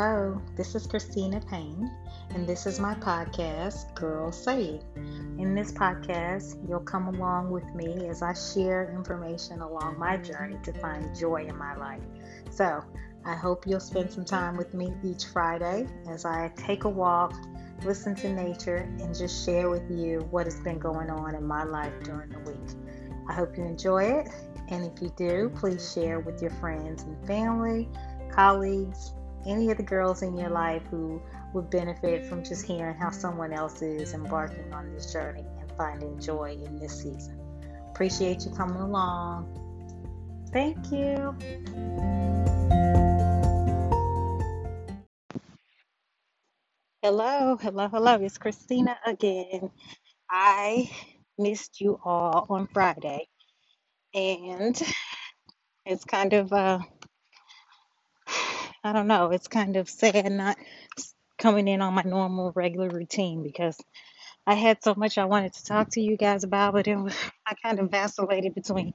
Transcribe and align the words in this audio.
Hello, 0.00 0.40
this 0.54 0.76
is 0.76 0.86
Christina 0.86 1.40
Payne, 1.50 1.90
and 2.30 2.46
this 2.46 2.66
is 2.66 2.78
my 2.78 2.94
podcast, 2.94 3.92
Girl 3.96 4.30
Say 4.30 4.62
It. 4.62 4.84
In 4.94 5.56
this 5.56 5.72
podcast, 5.72 6.56
you'll 6.68 6.78
come 6.78 7.08
along 7.08 7.50
with 7.50 7.64
me 7.74 8.06
as 8.06 8.22
I 8.22 8.32
share 8.32 8.94
information 8.94 9.60
along 9.60 9.98
my 9.98 10.16
journey 10.16 10.56
to 10.62 10.72
find 10.74 11.12
joy 11.16 11.46
in 11.48 11.58
my 11.58 11.74
life. 11.74 12.00
So, 12.48 12.84
I 13.24 13.34
hope 13.34 13.66
you'll 13.66 13.80
spend 13.80 14.12
some 14.12 14.24
time 14.24 14.56
with 14.56 14.72
me 14.72 14.94
each 15.02 15.24
Friday 15.24 15.88
as 16.08 16.24
I 16.24 16.52
take 16.54 16.84
a 16.84 16.88
walk, 16.88 17.34
listen 17.82 18.14
to 18.16 18.32
nature, 18.32 18.88
and 19.00 19.12
just 19.12 19.44
share 19.44 19.68
with 19.68 19.90
you 19.90 20.20
what 20.30 20.46
has 20.46 20.60
been 20.60 20.78
going 20.78 21.10
on 21.10 21.34
in 21.34 21.44
my 21.44 21.64
life 21.64 21.92
during 22.04 22.30
the 22.30 22.38
week. 22.38 22.70
I 23.28 23.32
hope 23.32 23.58
you 23.58 23.64
enjoy 23.64 24.04
it, 24.04 24.28
and 24.68 24.84
if 24.84 25.02
you 25.02 25.12
do, 25.16 25.50
please 25.56 25.92
share 25.92 26.20
with 26.20 26.40
your 26.40 26.52
friends 26.52 27.02
and 27.02 27.26
family, 27.26 27.88
colleagues, 28.30 29.14
any 29.48 29.70
of 29.70 29.78
the 29.78 29.82
girls 29.82 30.22
in 30.22 30.36
your 30.36 30.50
life 30.50 30.82
who 30.90 31.20
would 31.54 31.70
benefit 31.70 32.24
from 32.26 32.44
just 32.44 32.66
hearing 32.66 32.94
how 32.96 33.10
someone 33.10 33.52
else 33.52 33.80
is 33.80 34.12
embarking 34.12 34.72
on 34.72 34.92
this 34.92 35.12
journey 35.12 35.46
and 35.58 35.72
finding 35.72 36.20
joy 36.20 36.56
in 36.62 36.78
this 36.78 37.02
season. 37.02 37.40
Appreciate 37.90 38.44
you 38.44 38.50
coming 38.50 38.76
along. 38.76 39.48
Thank 40.52 40.92
you. 40.92 41.34
Hello, 47.02 47.56
hello, 47.56 47.88
hello. 47.88 48.14
It's 48.20 48.38
Christina 48.38 48.98
again. 49.06 49.70
I 50.30 50.90
missed 51.38 51.80
you 51.80 51.98
all 52.04 52.46
on 52.50 52.66
Friday, 52.66 53.28
and 54.12 54.80
it's 55.86 56.04
kind 56.04 56.34
of 56.34 56.52
uh, 56.52 56.80
I 58.84 58.92
don't 58.92 59.08
know, 59.08 59.30
it's 59.30 59.48
kind 59.48 59.76
of 59.76 59.88
sad 59.88 60.30
not 60.30 60.56
coming 61.38 61.68
in 61.68 61.80
on 61.82 61.94
my 61.94 62.02
normal 62.02 62.52
regular 62.54 62.88
routine 62.88 63.42
because 63.42 63.78
I 64.46 64.54
had 64.54 64.82
so 64.82 64.94
much 64.94 65.18
I 65.18 65.26
wanted 65.26 65.52
to 65.54 65.64
talk 65.64 65.90
to 65.90 66.00
you 66.00 66.16
guys 66.16 66.44
about, 66.44 66.74
but 66.74 66.86
was 66.86 67.14
I 67.46 67.54
kind 67.62 67.78
of 67.80 67.90
vacillated 67.90 68.54
between 68.54 68.94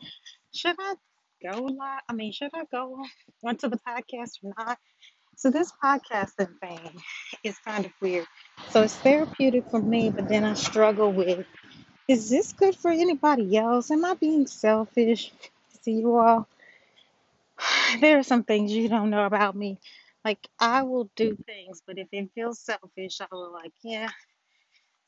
should 0.53 0.75
I 0.80 0.95
go 1.44 1.64
live? 1.64 2.02
I 2.09 2.14
mean, 2.14 2.31
should 2.31 2.52
I 2.53 2.64
go 2.72 3.03
onto 3.45 3.70
the 3.70 3.80
podcast 3.88 4.31
or 4.44 4.53
not? 4.58 4.78
So 5.36 5.52
this 5.52 5.72
podcasting 5.84 6.59
thing 6.59 7.02
is 7.44 7.58
kind 7.59 7.86
of 7.86 7.92
weird. 8.02 8.28
So 8.70 8.84
it's 8.84 8.95
therapeutic 8.95 9.70
for 9.70 9.81
me, 9.81 10.09
but 10.09 10.30
then 10.30 10.44
I 10.44 10.53
struggle 10.53 11.12
with 11.12 11.45
is 12.08 12.30
this 12.30 12.53
good 12.53 12.75
for 12.75 12.92
anybody 12.92 13.58
else? 13.58 13.90
Am 13.92 14.06
I 14.06 14.14
being 14.16 14.47
selfish? 14.47 15.31
See 15.81 15.94
you 15.94 16.18
all. 16.18 16.47
There 18.02 18.20
are 18.20 18.23
some 18.23 18.44
things 18.44 18.73
you 18.73 18.90
don't 18.90 19.09
know 19.12 19.26
about 19.26 19.56
me. 19.56 19.80
Like 20.26 20.48
I 20.59 20.84
will 20.84 21.09
do 21.16 21.38
things, 21.46 21.82
but 21.88 21.98
if 22.00 22.08
it 22.12 22.32
feels 22.36 22.62
selfish, 22.62 23.22
I 23.22 23.28
will 23.32 23.54
like, 23.54 23.73
yeah, 23.84 24.09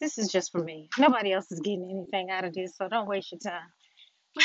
this 0.02 0.18
is 0.18 0.30
just 0.32 0.52
for 0.52 0.64
me. 0.64 0.90
Nobody 1.00 1.34
else 1.34 1.52
is 1.52 1.62
getting 1.62 1.90
anything 1.92 2.32
out 2.32 2.46
of 2.46 2.54
this, 2.54 2.78
so 2.78 2.90
don't 2.90 3.08
waste 3.10 3.32
your 3.34 3.40
time. 3.40 3.70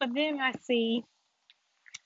But 0.00 0.10
then 0.14 0.40
I 0.40 0.52
see 0.64 1.04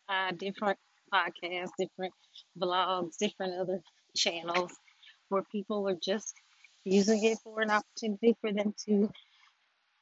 uh, 0.08 0.32
different 0.32 0.78
podcasts, 1.14 1.70
different 1.78 2.14
vlogs, 2.60 3.18
different 3.18 3.54
other 3.60 3.80
channels 4.16 4.72
where 5.30 5.44
people 5.52 5.88
are 5.88 5.96
just 6.02 6.34
using 6.84 7.24
it 7.24 7.38
for 7.44 7.62
an 7.62 7.70
opportunity 7.70 8.36
for 8.40 8.52
them 8.52 8.74
to, 8.86 9.10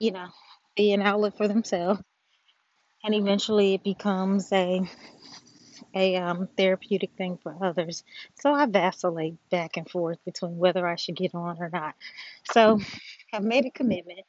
you 0.01 0.13
know, 0.13 0.29
be 0.77 0.93
an 0.93 1.03
outlet 1.03 1.37
for 1.37 1.49
themselves. 1.49 2.01
And 3.05 3.15
eventually 3.15 3.75
it 3.75 3.85
becomes 3.85 4.53
a 4.53 4.83
a 5.95 6.17
um, 6.17 6.49
therapeutic 6.57 7.11
thing 7.17 7.39
for 7.43 7.57
others. 7.63 8.05
So 8.41 8.53
I 8.53 8.67
vacillate 8.67 9.37
back 9.51 9.77
and 9.77 9.89
forth 9.89 10.19
between 10.25 10.59
whether 10.59 10.87
I 10.87 10.97
should 10.97 11.17
get 11.17 11.35
on 11.35 11.57
or 11.61 11.71
not. 11.73 11.95
So 12.53 12.81
I've 13.33 13.43
made 13.45 13.65
a 13.65 13.71
commitment 13.71 14.21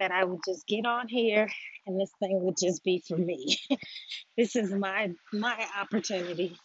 that 0.00 0.10
I 0.10 0.24
would 0.24 0.40
just 0.46 0.66
get 0.66 0.86
on 0.86 1.08
here 1.08 1.48
and 1.86 2.00
this 2.00 2.10
thing 2.18 2.42
would 2.42 2.56
just 2.58 2.82
be 2.82 3.02
for 3.06 3.16
me. 3.16 3.58
this 4.36 4.56
is 4.56 4.72
my 4.72 5.12
my 5.32 5.66
opportunity 5.78 6.56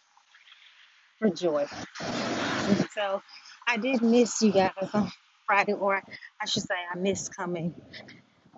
for 1.18 1.30
joy. 1.30 1.66
So 2.94 3.22
I 3.66 3.76
did 3.76 4.02
miss 4.02 4.40
you 4.42 4.52
guys 4.52 4.72
on 4.92 5.12
Friday, 5.46 5.74
or 5.74 6.02
I 6.40 6.46
should 6.46 6.62
say 6.62 6.74
I 6.92 6.98
missed 6.98 7.36
coming 7.36 7.74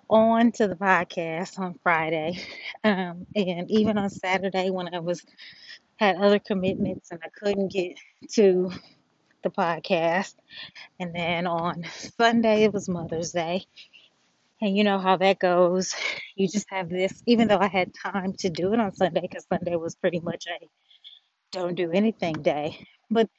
on 0.09 0.51
to 0.53 0.67
the 0.67 0.75
podcast 0.75 1.59
on 1.59 1.79
Friday. 1.83 2.39
Um, 2.85 3.27
and 3.33 3.71
even 3.71 3.97
on 3.97 4.09
Saturday 4.09 4.69
when 4.69 4.93
I 4.93 4.99
was 4.99 5.23
had 5.95 6.17
other 6.17 6.39
commitments 6.39 7.11
and 7.11 7.21
I 7.23 7.29
couldn't 7.29 7.71
get 7.71 7.97
to 8.33 8.71
the 9.41 9.49
podcast. 9.49 10.35
And 10.99 11.15
then 11.15 11.47
on 11.47 11.85
Sunday 12.19 12.63
it 12.65 12.73
was 12.73 12.89
Mother's 12.89 13.31
Day. 13.31 13.65
And 14.61 14.75
you 14.75 14.83
know 14.83 14.99
how 14.99 15.17
that 15.17 15.39
goes. 15.39 15.95
You 16.35 16.47
just 16.47 16.67
have 16.71 16.89
this, 16.89 17.21
even 17.27 17.47
though 17.47 17.59
I 17.59 17.67
had 17.67 17.93
time 17.93 18.33
to 18.39 18.49
do 18.49 18.73
it 18.73 18.79
on 18.79 18.95
Sunday, 18.95 19.21
because 19.21 19.45
Sunday 19.47 19.75
was 19.75 19.93
pretty 19.93 20.19
much 20.19 20.47
a 20.47 20.65
don't 21.51 21.75
do 21.75 21.91
anything 21.91 22.33
day. 22.41 22.87
But 23.09 23.29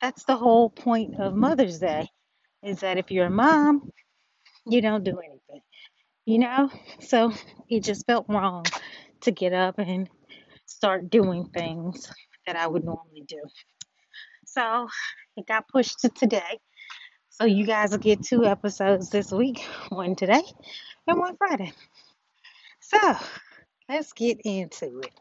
that's 0.00 0.24
the 0.24 0.36
whole 0.36 0.70
point 0.70 1.20
of 1.20 1.34
Mother's 1.34 1.78
Day 1.78 2.08
is 2.62 2.80
that 2.80 2.98
if 2.98 3.10
you're 3.10 3.26
a 3.26 3.30
mom, 3.30 3.90
you 4.66 4.80
don't 4.80 5.04
do 5.04 5.18
anything, 5.18 5.37
you 6.28 6.38
know? 6.38 6.70
So 7.00 7.32
it 7.70 7.80
just 7.80 8.06
felt 8.06 8.26
wrong 8.28 8.66
to 9.22 9.30
get 9.30 9.54
up 9.54 9.78
and 9.78 10.10
start 10.66 11.08
doing 11.08 11.46
things 11.46 12.12
that 12.46 12.54
I 12.54 12.66
would 12.66 12.84
normally 12.84 13.24
do. 13.26 13.40
So 14.44 14.88
it 15.38 15.46
got 15.46 15.68
pushed 15.68 16.00
to 16.00 16.10
today. 16.10 16.58
So 17.30 17.46
you 17.46 17.64
guys 17.64 17.92
will 17.92 17.98
get 17.98 18.22
two 18.22 18.44
episodes 18.44 19.08
this 19.08 19.32
week 19.32 19.64
one 19.88 20.16
today 20.16 20.42
and 21.06 21.18
one 21.18 21.36
Friday. 21.38 21.72
So 22.80 23.16
let's 23.88 24.12
get 24.12 24.42
into 24.44 25.00
it. 25.00 25.12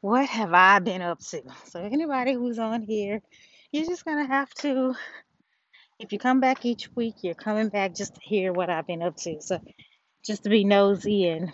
What 0.00 0.30
have 0.30 0.54
I 0.54 0.78
been 0.78 1.02
up 1.02 1.18
to? 1.18 1.42
So, 1.64 1.80
anybody 1.80 2.32
who's 2.32 2.60
on 2.60 2.82
here, 2.82 3.20
you're 3.72 3.84
just 3.84 4.04
going 4.04 4.24
to 4.24 4.32
have 4.32 4.48
to, 4.60 4.94
if 5.98 6.12
you 6.12 6.20
come 6.20 6.38
back 6.38 6.64
each 6.64 6.88
week, 6.94 7.16
you're 7.22 7.34
coming 7.34 7.68
back 7.68 7.96
just 7.96 8.14
to 8.14 8.20
hear 8.22 8.52
what 8.52 8.70
I've 8.70 8.86
been 8.86 9.02
up 9.02 9.16
to. 9.16 9.40
So, 9.40 9.60
just 10.28 10.44
to 10.44 10.50
be 10.50 10.64
nosy 10.64 11.28
and 11.28 11.52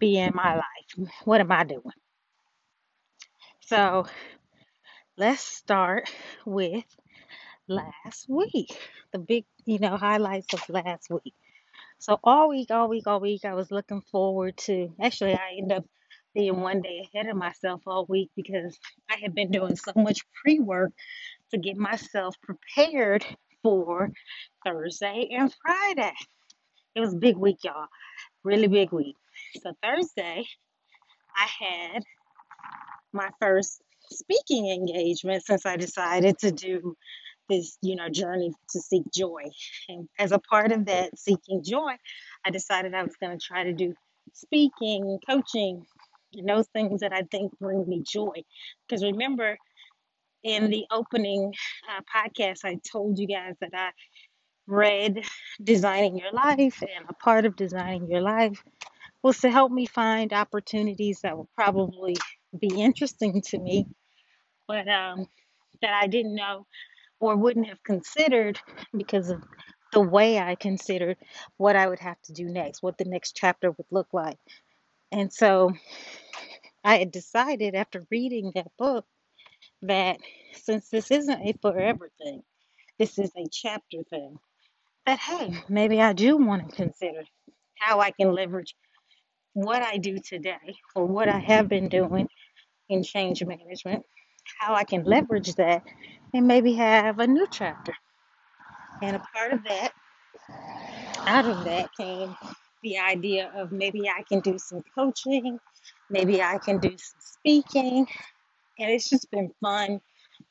be 0.00 0.18
in 0.18 0.32
my 0.34 0.56
life. 0.56 1.10
What 1.24 1.40
am 1.40 1.52
I 1.52 1.64
doing? 1.64 1.82
So, 3.60 4.06
let's 5.16 5.42
start 5.42 6.10
with 6.44 6.84
last 7.68 8.26
week. 8.28 8.76
The 9.12 9.18
big, 9.20 9.44
you 9.64 9.78
know, 9.78 9.96
highlights 9.96 10.52
of 10.54 10.68
last 10.68 11.10
week. 11.10 11.34
So 11.98 12.20
all 12.24 12.50
week, 12.50 12.70
all 12.70 12.88
week, 12.88 13.06
all 13.06 13.20
week, 13.20 13.44
I 13.44 13.54
was 13.54 13.70
looking 13.70 14.02
forward 14.12 14.56
to. 14.58 14.92
Actually, 15.02 15.34
I 15.34 15.56
ended 15.58 15.78
up 15.78 15.86
being 16.34 16.60
one 16.60 16.82
day 16.82 17.08
ahead 17.14 17.28
of 17.28 17.36
myself 17.36 17.82
all 17.86 18.06
week 18.08 18.30
because 18.36 18.78
I 19.10 19.16
had 19.22 19.34
been 19.34 19.50
doing 19.50 19.76
so 19.76 19.92
much 19.96 20.20
pre 20.42 20.60
work 20.60 20.92
to 21.52 21.58
get 21.58 21.76
myself 21.76 22.36
prepared 22.42 23.24
for 23.62 24.10
Thursday 24.64 25.30
and 25.32 25.54
Friday. 25.64 26.12
It 26.94 27.00
was 27.00 27.14
a 27.14 27.18
big 27.18 27.36
week, 27.36 27.58
y'all. 27.64 27.86
Really 28.46 28.68
big 28.68 28.92
week. 28.92 29.16
So 29.60 29.72
Thursday, 29.82 30.44
I 31.36 31.64
had 31.64 32.04
my 33.12 33.28
first 33.40 33.82
speaking 34.08 34.70
engagement 34.70 35.44
since 35.44 35.66
I 35.66 35.76
decided 35.76 36.38
to 36.38 36.52
do 36.52 36.96
this, 37.48 37.76
you 37.82 37.96
know, 37.96 38.08
journey 38.08 38.52
to 38.70 38.80
seek 38.80 39.02
joy. 39.12 39.42
And 39.88 40.08
as 40.16 40.30
a 40.30 40.38
part 40.38 40.70
of 40.70 40.84
that 40.84 41.18
seeking 41.18 41.64
joy, 41.64 41.96
I 42.44 42.50
decided 42.50 42.94
I 42.94 43.02
was 43.02 43.16
going 43.20 43.36
to 43.36 43.44
try 43.44 43.64
to 43.64 43.72
do 43.72 43.94
speaking, 44.32 45.18
coaching, 45.28 45.84
and 46.34 46.48
those 46.48 46.68
things 46.68 47.00
that 47.00 47.12
I 47.12 47.22
think 47.22 47.50
bring 47.58 47.84
me 47.88 48.04
joy. 48.06 48.44
Because 48.86 49.02
remember, 49.02 49.58
in 50.44 50.70
the 50.70 50.86
opening 50.92 51.52
uh, 51.90 52.02
podcast, 52.14 52.58
I 52.64 52.78
told 52.92 53.18
you 53.18 53.26
guys 53.26 53.56
that 53.60 53.72
I 53.74 53.90
read 54.66 55.24
Designing 55.62 56.18
Your 56.18 56.32
Life, 56.32 56.82
and 56.82 57.08
a 57.08 57.14
part 57.14 57.46
of 57.46 57.56
Designing 57.56 58.10
Your 58.10 58.20
Life 58.20 58.62
was 59.22 59.38
to 59.40 59.50
help 59.50 59.72
me 59.72 59.86
find 59.86 60.32
opportunities 60.32 61.20
that 61.20 61.36
would 61.36 61.52
probably 61.54 62.16
be 62.58 62.80
interesting 62.80 63.40
to 63.42 63.58
me, 63.58 63.86
but 64.66 64.88
um, 64.88 65.26
that 65.82 65.92
I 65.92 66.06
didn't 66.06 66.34
know 66.34 66.66
or 67.20 67.36
wouldn't 67.36 67.68
have 67.68 67.82
considered 67.82 68.58
because 68.96 69.30
of 69.30 69.42
the 69.92 70.00
way 70.00 70.38
I 70.38 70.54
considered 70.54 71.16
what 71.56 71.76
I 71.76 71.86
would 71.86 72.00
have 72.00 72.20
to 72.22 72.32
do 72.32 72.44
next, 72.44 72.82
what 72.82 72.98
the 72.98 73.04
next 73.04 73.36
chapter 73.36 73.70
would 73.70 73.86
look 73.90 74.08
like. 74.12 74.38
And 75.12 75.32
so 75.32 75.72
I 76.84 76.98
had 76.98 77.10
decided 77.10 77.74
after 77.74 78.06
reading 78.10 78.52
that 78.54 78.68
book 78.76 79.06
that 79.82 80.18
since 80.52 80.88
this 80.88 81.10
isn't 81.10 81.40
a 81.40 81.54
forever 81.62 82.10
thing, 82.18 82.42
this 82.98 83.18
is 83.18 83.30
a 83.36 83.48
chapter 83.50 84.02
thing, 84.10 84.38
that 85.06 85.20
hey, 85.20 85.54
maybe 85.68 86.00
I 86.02 86.12
do 86.12 86.36
want 86.36 86.68
to 86.68 86.76
consider 86.76 87.22
how 87.78 88.00
I 88.00 88.10
can 88.10 88.32
leverage 88.32 88.74
what 89.54 89.82
I 89.82 89.98
do 89.98 90.18
today 90.18 90.76
or 90.94 91.06
what 91.06 91.28
I 91.28 91.38
have 91.38 91.68
been 91.68 91.88
doing 91.88 92.28
in 92.88 93.02
change 93.02 93.44
management, 93.44 94.04
how 94.58 94.74
I 94.74 94.84
can 94.84 95.04
leverage 95.04 95.54
that 95.54 95.82
and 96.34 96.46
maybe 96.46 96.74
have 96.74 97.18
a 97.20 97.26
new 97.26 97.46
chapter. 97.50 97.94
And 99.02 99.16
a 99.16 99.22
part 99.34 99.52
of 99.52 99.64
that, 99.64 99.92
out 101.20 101.46
of 101.46 101.64
that, 101.64 101.90
came 101.96 102.36
the 102.82 102.98
idea 102.98 103.50
of 103.54 103.72
maybe 103.72 104.08
I 104.08 104.22
can 104.28 104.40
do 104.40 104.58
some 104.58 104.82
coaching, 104.94 105.58
maybe 106.10 106.42
I 106.42 106.58
can 106.58 106.78
do 106.78 106.90
some 106.90 107.20
speaking, 107.20 108.06
and 108.78 108.90
it's 108.90 109.08
just 109.08 109.30
been 109.30 109.50
fun 109.62 110.00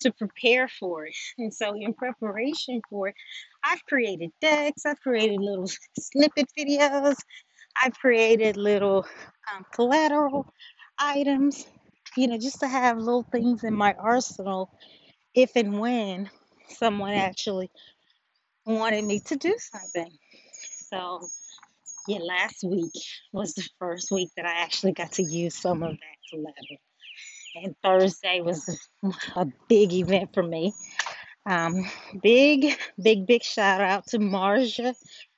to 0.02 0.12
prepare 0.14 0.68
for 0.68 1.06
it. 1.06 1.16
And 1.38 1.54
so, 1.54 1.74
in 1.76 1.94
preparation 1.94 2.82
for 2.90 3.10
it, 3.10 3.16
I've 3.64 3.84
created 3.86 4.32
decks, 4.42 4.86
I've 4.86 5.00
created 5.02 5.40
little 5.40 5.70
snippet 6.00 6.48
videos, 6.58 7.16
I've 7.82 7.94
created 7.94 8.58
little 8.58 9.06
um, 9.54 9.66
collateral 9.74 10.52
items, 11.00 11.66
you 12.16 12.28
know, 12.28 12.38
just 12.38 12.60
to 12.62 12.68
have 12.68 12.98
little 12.98 13.26
things 13.32 13.64
in 13.64 13.74
my 13.74 13.94
arsenal 14.00 14.72
if 15.34 15.52
and 15.56 15.80
when 15.80 16.30
someone 16.70 17.14
actually 17.14 17.70
wanted 18.66 19.04
me 19.04 19.20
to 19.20 19.36
do 19.36 19.56
something. 19.60 20.12
So, 20.90 21.22
yeah, 22.08 22.20
last 22.20 22.64
week 22.64 22.94
was 23.34 23.54
the 23.54 23.68
first 23.80 24.12
week 24.12 24.30
that 24.38 24.46
I 24.46 24.62
actually 24.62 24.94
got 24.94 25.14
to 25.14 25.24
use 25.24 25.56
some 25.56 25.84
of 25.84 25.92
that 25.92 26.18
collateral. 26.30 26.80
And 27.56 27.76
Thursday 27.84 28.42
was 28.42 28.90
a 29.36 29.48
big 29.68 29.94
event 29.94 30.34
for 30.34 30.44
me. 30.44 30.74
Um, 31.46 31.86
big, 32.22 32.76
big, 33.02 33.28
big 33.28 33.44
shout 33.44 33.82
out 33.82 34.08
to 34.08 34.20
Marja 34.20 34.96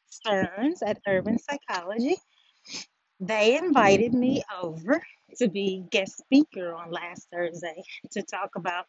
Stearns 0.09 0.81
at 0.81 0.99
Urban 1.07 1.37
Psychology. 1.37 2.15
They 3.19 3.57
invited 3.57 4.13
me 4.13 4.43
over 4.61 5.01
to 5.37 5.47
be 5.47 5.85
guest 5.91 6.17
speaker 6.17 6.73
on 6.73 6.91
last 6.91 7.27
Thursday 7.31 7.83
to 8.11 8.21
talk 8.23 8.51
about 8.55 8.85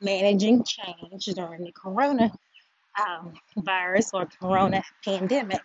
managing 0.00 0.62
change 0.64 1.24
during 1.34 1.64
the 1.64 1.72
corona 1.72 2.30
um, 2.98 3.32
virus 3.56 4.10
or 4.12 4.26
corona 4.26 4.82
pandemic. 5.04 5.62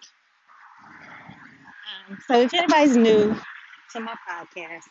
Um, 2.08 2.18
so, 2.28 2.42
if 2.42 2.54
anybody's 2.54 2.96
new 2.96 3.36
to 3.92 4.00
my 4.00 4.16
podcast, 4.30 4.84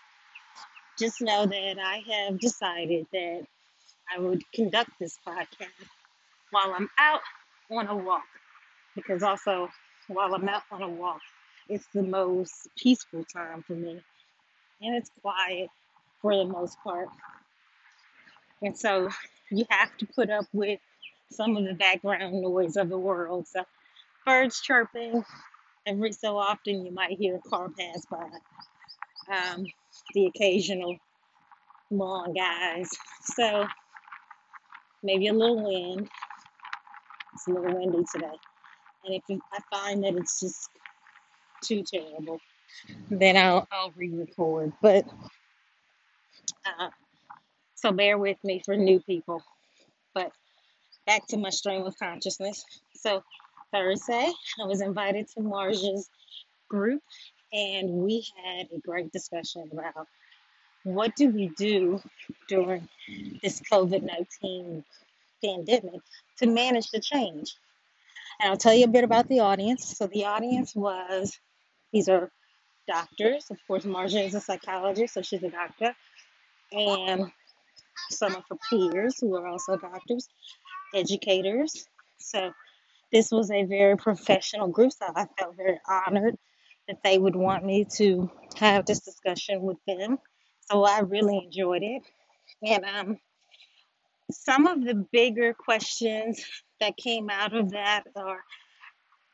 just 1.02 1.20
know 1.20 1.44
that 1.44 1.78
I 1.80 2.00
have 2.12 2.38
decided 2.38 3.08
that 3.12 3.44
I 4.14 4.20
would 4.20 4.40
conduct 4.54 4.90
this 5.00 5.18
podcast 5.26 5.66
while 6.52 6.72
I'm 6.76 6.88
out 6.96 7.22
on 7.72 7.88
a 7.88 7.96
walk 7.96 8.22
because 8.94 9.24
also 9.24 9.68
while 10.06 10.32
I'm 10.32 10.48
out 10.48 10.62
on 10.70 10.80
a 10.80 10.88
walk, 10.88 11.20
it's 11.68 11.88
the 11.92 12.04
most 12.04 12.68
peaceful 12.78 13.24
time 13.24 13.64
for 13.66 13.72
me 13.72 14.00
and 14.80 14.94
it's 14.94 15.10
quiet 15.20 15.70
for 16.20 16.36
the 16.36 16.44
most 16.44 16.78
part. 16.84 17.08
And 18.62 18.78
so 18.78 19.08
you 19.50 19.64
have 19.70 19.96
to 19.96 20.06
put 20.06 20.30
up 20.30 20.44
with 20.52 20.78
some 21.32 21.56
of 21.56 21.64
the 21.64 21.74
background 21.74 22.40
noise 22.42 22.76
of 22.76 22.88
the 22.88 22.98
world. 22.98 23.48
So 23.48 23.64
birds 24.24 24.60
chirping, 24.60 25.24
every 25.84 26.12
so 26.12 26.38
often 26.38 26.86
you 26.86 26.92
might 26.92 27.18
hear 27.18 27.40
a 27.44 27.48
car 27.50 27.68
pass 27.76 28.06
by. 28.06 28.28
Um, 29.28 29.66
the 30.14 30.26
occasional 30.26 30.96
lawn 31.90 32.32
guys. 32.32 32.88
So 33.22 33.66
maybe 35.02 35.28
a 35.28 35.32
little 35.32 35.62
wind. 35.62 36.08
It's 37.34 37.46
a 37.46 37.50
little 37.50 37.78
windy 37.78 38.04
today. 38.12 38.26
And 39.04 39.14
if 39.14 39.22
I 39.52 39.58
find 39.70 40.04
that 40.04 40.14
it's 40.14 40.40
just 40.40 40.68
too 41.62 41.82
terrible, 41.82 42.38
then 43.10 43.36
I'll 43.36 43.66
I'll 43.72 43.92
re-record. 43.96 44.72
But 44.80 45.06
uh, 46.66 46.88
so 47.74 47.92
bear 47.92 48.18
with 48.18 48.36
me 48.44 48.62
for 48.64 48.76
new 48.76 49.00
people. 49.00 49.42
But 50.14 50.32
back 51.06 51.26
to 51.28 51.36
my 51.36 51.50
stream 51.50 51.82
of 51.82 51.98
consciousness. 51.98 52.64
So 52.94 53.24
Thursday, 53.72 54.30
I 54.62 54.66
was 54.66 54.80
invited 54.80 55.28
to 55.28 55.40
Marja's 55.40 56.08
group, 56.68 57.02
and 57.52 57.90
we 57.90 58.26
had 58.44 58.68
a 58.74 58.80
great 58.80 59.12
discussion 59.12 59.68
about 59.72 60.08
what 60.84 61.14
do 61.14 61.28
we 61.30 61.48
do 61.56 62.00
during 62.48 62.88
this 63.42 63.60
COVID 63.70 64.02
nineteen 64.02 64.84
pandemic 65.44 66.00
to 66.38 66.46
manage 66.46 66.90
the 66.90 67.00
change. 67.00 67.56
And 68.40 68.50
I'll 68.50 68.56
tell 68.56 68.74
you 68.74 68.84
a 68.84 68.88
bit 68.88 69.04
about 69.04 69.28
the 69.28 69.40
audience. 69.40 69.96
So 69.96 70.06
the 70.06 70.24
audience 70.24 70.74
was 70.74 71.38
these 71.92 72.08
are 72.08 72.30
doctors. 72.88 73.50
Of 73.50 73.58
course, 73.66 73.84
Marja 73.84 74.26
is 74.26 74.34
a 74.34 74.40
psychologist, 74.40 75.14
so 75.14 75.22
she's 75.22 75.42
a 75.42 75.50
doctor, 75.50 75.94
and 76.72 77.30
some 78.10 78.34
of 78.34 78.42
her 78.50 78.56
peers 78.70 79.18
who 79.20 79.36
are 79.36 79.46
also 79.46 79.76
doctors, 79.76 80.28
educators. 80.94 81.86
So 82.18 82.52
this 83.12 83.30
was 83.30 83.50
a 83.50 83.64
very 83.64 83.96
professional 83.96 84.68
group, 84.68 84.92
so 84.92 85.06
I 85.14 85.26
felt 85.38 85.56
very 85.56 85.78
honored 85.86 86.36
that 86.88 86.98
they 87.04 87.18
would 87.18 87.36
want 87.36 87.64
me 87.64 87.86
to 87.96 88.30
have 88.56 88.86
this 88.86 89.00
discussion 89.00 89.62
with 89.62 89.78
them. 89.86 90.18
So 90.70 90.84
I 90.84 91.00
really 91.00 91.38
enjoyed 91.44 91.82
it. 91.82 92.02
And 92.62 92.84
um, 92.84 93.18
some 94.30 94.66
of 94.66 94.84
the 94.84 94.94
bigger 95.12 95.54
questions 95.54 96.44
that 96.80 96.96
came 96.96 97.30
out 97.30 97.54
of 97.54 97.70
that 97.70 98.04
are 98.16 98.40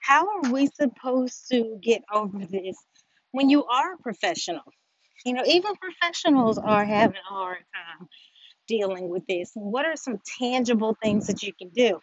how 0.01 0.27
are 0.27 0.53
we 0.53 0.67
supposed 0.67 1.49
to 1.51 1.79
get 1.83 2.03
over 2.13 2.39
this 2.39 2.77
when 3.33 3.51
you 3.51 3.65
are 3.65 3.95
a 3.95 3.99
professional? 3.99 4.63
You 5.25 5.35
know, 5.35 5.43
even 5.47 5.75
professionals 5.77 6.59
are 6.59 6.85
having 6.85 7.17
a 7.17 7.35
hard 7.35 7.59
time 7.75 8.09
dealing 8.69 9.09
with 9.09 9.27
this. 9.27 9.51
What 9.55 9.85
are 9.85 9.97
some 9.97 10.21
tangible 10.39 10.97
things 11.03 11.27
that 11.27 11.43
you 11.43 11.53
can 11.53 11.71
do? 11.71 12.01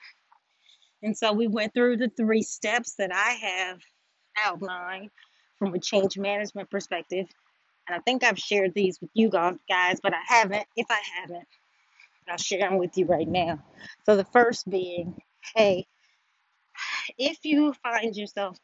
And 1.02 1.18
so 1.18 1.34
we 1.34 1.48
went 1.48 1.74
through 1.74 1.98
the 1.98 2.10
three 2.10 2.42
steps 2.42 2.96
that 2.98 3.12
I 3.14 3.32
have 3.32 3.80
outlined 4.44 5.10
from 5.58 5.74
a 5.74 5.80
change 5.80 6.18
management 6.18 6.70
perspective. 6.70 7.28
And 7.88 7.96
I 7.96 8.00
think 8.00 8.24
I've 8.24 8.40
shared 8.40 8.74
these 8.74 9.00
with 9.00 9.12
you 9.14 9.30
guys, 9.30 10.00
but 10.02 10.14
I 10.14 10.22
haven't. 10.26 10.66
If 10.76 10.88
I 10.90 11.00
haven't, 11.20 11.48
I'll 12.28 12.38
share 12.38 12.60
them 12.60 12.78
with 12.78 12.98
you 12.98 13.06
right 13.06 13.28
now. 13.28 13.60
So 14.06 14.16
the 14.16 14.26
first 14.26 14.70
being, 14.70 15.16
hey, 15.56 15.86
if 17.18 17.38
you 17.44 17.74
find 17.84 18.16
yourself 18.16 18.58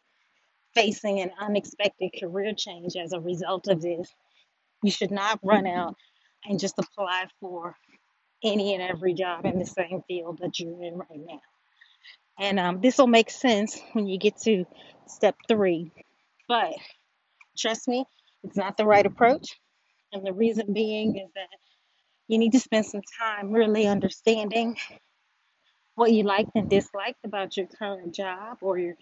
facing 0.73 1.19
an 1.19 1.31
unexpected 1.39 2.11
career 2.19 2.53
change 2.57 2.95
as 2.95 3.13
a 3.13 3.19
result 3.19 3.67
of 3.67 3.81
this, 3.81 4.13
you 4.81 4.91
should 4.91 5.11
not 5.11 5.39
run 5.43 5.67
out 5.67 5.95
and 6.45 6.59
just 6.59 6.79
apply 6.79 7.25
for 7.39 7.75
any 8.43 8.73
and 8.73 8.81
every 8.81 9.13
job 9.13 9.45
in 9.45 9.59
the 9.59 9.65
same 9.65 10.01
field 10.07 10.39
that 10.41 10.59
you're 10.59 10.83
in 10.83 10.97
right 10.97 11.19
now. 11.27 11.41
And 12.39 12.59
um, 12.59 12.81
this 12.81 12.97
will 12.97 13.07
make 13.07 13.29
sense 13.29 13.79
when 13.93 14.07
you 14.07 14.17
get 14.17 14.37
to 14.43 14.65
step 15.05 15.35
three. 15.47 15.91
But 16.51 16.73
trust 17.57 17.87
me, 17.87 18.03
it's 18.43 18.57
not 18.57 18.75
the 18.75 18.85
right 18.85 19.05
approach. 19.05 19.57
And 20.11 20.27
the 20.27 20.33
reason 20.33 20.73
being 20.73 21.15
is 21.15 21.29
that 21.33 21.47
you 22.27 22.37
need 22.37 22.51
to 22.51 22.59
spend 22.59 22.85
some 22.85 22.99
time 23.17 23.53
really 23.53 23.87
understanding 23.87 24.75
what 25.95 26.11
you 26.11 26.23
liked 26.23 26.51
and 26.55 26.69
disliked 26.69 27.23
about 27.23 27.55
your 27.55 27.67
current 27.67 28.13
job 28.13 28.57
or 28.59 28.77
your 28.77 28.95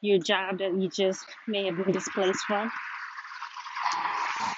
your 0.00 0.18
job 0.18 0.58
that 0.58 0.74
you 0.74 0.88
just 0.88 1.24
may 1.46 1.64
have 1.66 1.76
been 1.76 1.92
displaced 1.92 2.40
from. 2.40 2.72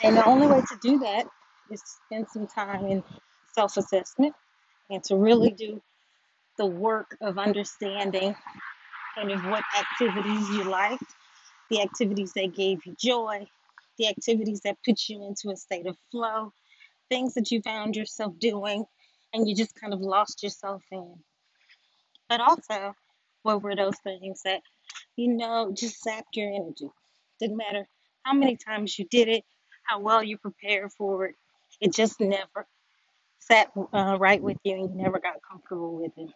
And 0.02 0.16
the 0.16 0.24
only 0.24 0.46
way 0.46 0.62
to 0.62 0.78
do 0.80 0.98
that 1.00 1.26
is 1.70 1.82
to 1.82 1.88
spend 2.06 2.28
some 2.32 2.46
time 2.46 2.86
in 2.86 3.04
self 3.52 3.76
assessment 3.76 4.34
and 4.88 5.04
to 5.04 5.16
really 5.16 5.50
do 5.50 5.82
the 6.56 6.64
work 6.64 7.14
of 7.20 7.36
understanding 7.36 8.34
kind 9.14 9.30
of 9.30 9.44
what 9.44 9.62
activities 9.78 10.48
you 10.48 10.64
liked, 10.64 11.04
the 11.70 11.82
activities 11.82 12.32
that 12.34 12.54
gave 12.54 12.84
you 12.84 12.94
joy, 12.98 13.46
the 13.98 14.08
activities 14.08 14.60
that 14.60 14.76
put 14.84 15.08
you 15.08 15.26
into 15.26 15.50
a 15.50 15.56
state 15.56 15.86
of 15.86 15.96
flow, 16.10 16.52
things 17.08 17.34
that 17.34 17.50
you 17.50 17.62
found 17.62 17.96
yourself 17.96 18.38
doing 18.38 18.84
and 19.32 19.48
you 19.48 19.54
just 19.54 19.74
kind 19.80 19.92
of 19.92 20.00
lost 20.00 20.42
yourself 20.42 20.82
in. 20.90 21.14
But 22.28 22.40
also, 22.40 22.94
what 23.42 23.62
were 23.62 23.76
those 23.76 23.98
things 23.98 24.42
that, 24.44 24.62
you 25.16 25.28
know, 25.28 25.72
just 25.72 26.04
zapped 26.04 26.34
your 26.34 26.48
energy? 26.48 26.90
Didn't 27.40 27.56
matter 27.56 27.86
how 28.22 28.32
many 28.32 28.56
times 28.56 28.98
you 28.98 29.06
did 29.10 29.28
it, 29.28 29.44
how 29.84 30.00
well 30.00 30.22
you 30.22 30.38
prepared 30.38 30.90
for 30.92 31.26
it, 31.26 31.34
it 31.80 31.92
just 31.92 32.20
never 32.20 32.66
sat 33.38 33.70
uh, 33.92 34.16
right 34.18 34.42
with 34.42 34.56
you 34.64 34.74
and 34.74 34.90
you 34.90 35.02
never 35.02 35.20
got 35.20 35.34
comfortable 35.48 35.96
with 35.96 36.12
it. 36.16 36.30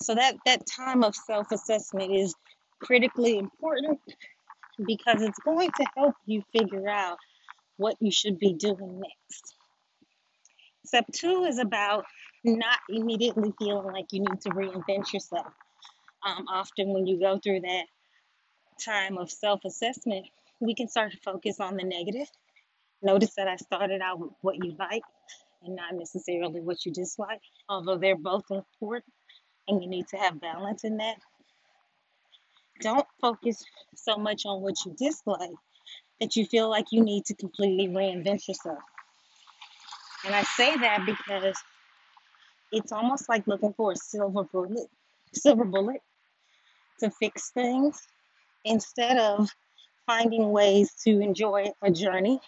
So 0.00 0.14
that, 0.14 0.36
that 0.46 0.66
time 0.66 1.04
of 1.04 1.14
self-assessment 1.14 2.14
is 2.14 2.34
critically 2.82 3.38
important 3.38 4.00
because 4.86 5.22
it's 5.22 5.38
going 5.40 5.70
to 5.78 5.86
help 5.96 6.14
you 6.26 6.42
figure 6.56 6.88
out 6.88 7.18
what 7.78 7.96
you 8.00 8.12
should 8.12 8.38
be 8.38 8.54
doing 8.54 9.00
next. 9.00 9.54
Step 10.86 11.06
two 11.12 11.44
is 11.44 11.58
about 11.58 12.04
not 12.44 12.78
immediately 12.88 13.52
feeling 13.58 13.92
like 13.92 14.06
you 14.12 14.20
need 14.20 14.40
to 14.42 14.50
reinvent 14.50 15.12
yourself. 15.12 15.52
Um, 16.26 16.46
often, 16.52 16.92
when 16.94 17.06
you 17.06 17.20
go 17.20 17.38
through 17.38 17.60
that 17.62 17.84
time 18.84 19.18
of 19.18 19.30
self 19.30 19.60
assessment, 19.64 20.26
we 20.60 20.74
can 20.74 20.88
start 20.88 21.12
to 21.12 21.18
focus 21.18 21.60
on 21.60 21.76
the 21.76 21.84
negative. 21.84 22.28
Notice 23.02 23.34
that 23.36 23.48
I 23.48 23.56
started 23.56 24.02
out 24.02 24.20
with 24.20 24.32
what 24.42 24.56
you 24.64 24.74
like. 24.78 25.02
and 25.62 25.76
not 25.76 25.94
necessarily 25.94 26.60
what 26.60 26.84
you 26.86 26.92
dislike. 26.92 27.42
Although 27.68 27.98
they're 27.98 28.16
both 28.16 28.44
important 28.50 29.12
and 29.68 29.82
you 29.82 29.88
need 29.88 30.08
to 30.08 30.16
have 30.16 30.40
balance 30.40 30.84
in 30.84 30.98
that, 30.98 31.16
don't 32.82 33.06
focus 33.20 33.64
so 33.94 34.16
much 34.16 34.44
on 34.44 34.60
what 34.60 34.74
you 34.84 34.94
dislike 34.98 35.50
that 36.20 36.36
you 36.36 36.44
feel 36.44 36.68
like 36.68 36.86
you 36.90 37.02
need 37.02 37.24
to 37.26 37.34
completely 37.34 37.88
reinvent 37.88 38.46
yourself. 38.48 38.78
And 40.24 40.34
I 40.34 40.42
say 40.42 40.76
that 40.76 41.06
because 41.06 41.56
it's 42.70 42.92
almost 42.92 43.28
like 43.28 43.46
looking 43.46 43.72
for 43.74 43.92
a 43.92 43.96
silver 43.96 44.44
bullet, 44.44 44.88
silver 45.32 45.64
bullet 45.64 46.00
to 47.00 47.10
fix 47.10 47.50
things 47.50 48.00
instead 48.64 49.18
of 49.18 49.48
finding 50.06 50.50
ways 50.50 50.92
to 51.04 51.20
enjoy 51.20 51.72
a 51.82 51.90
journey. 51.90 52.40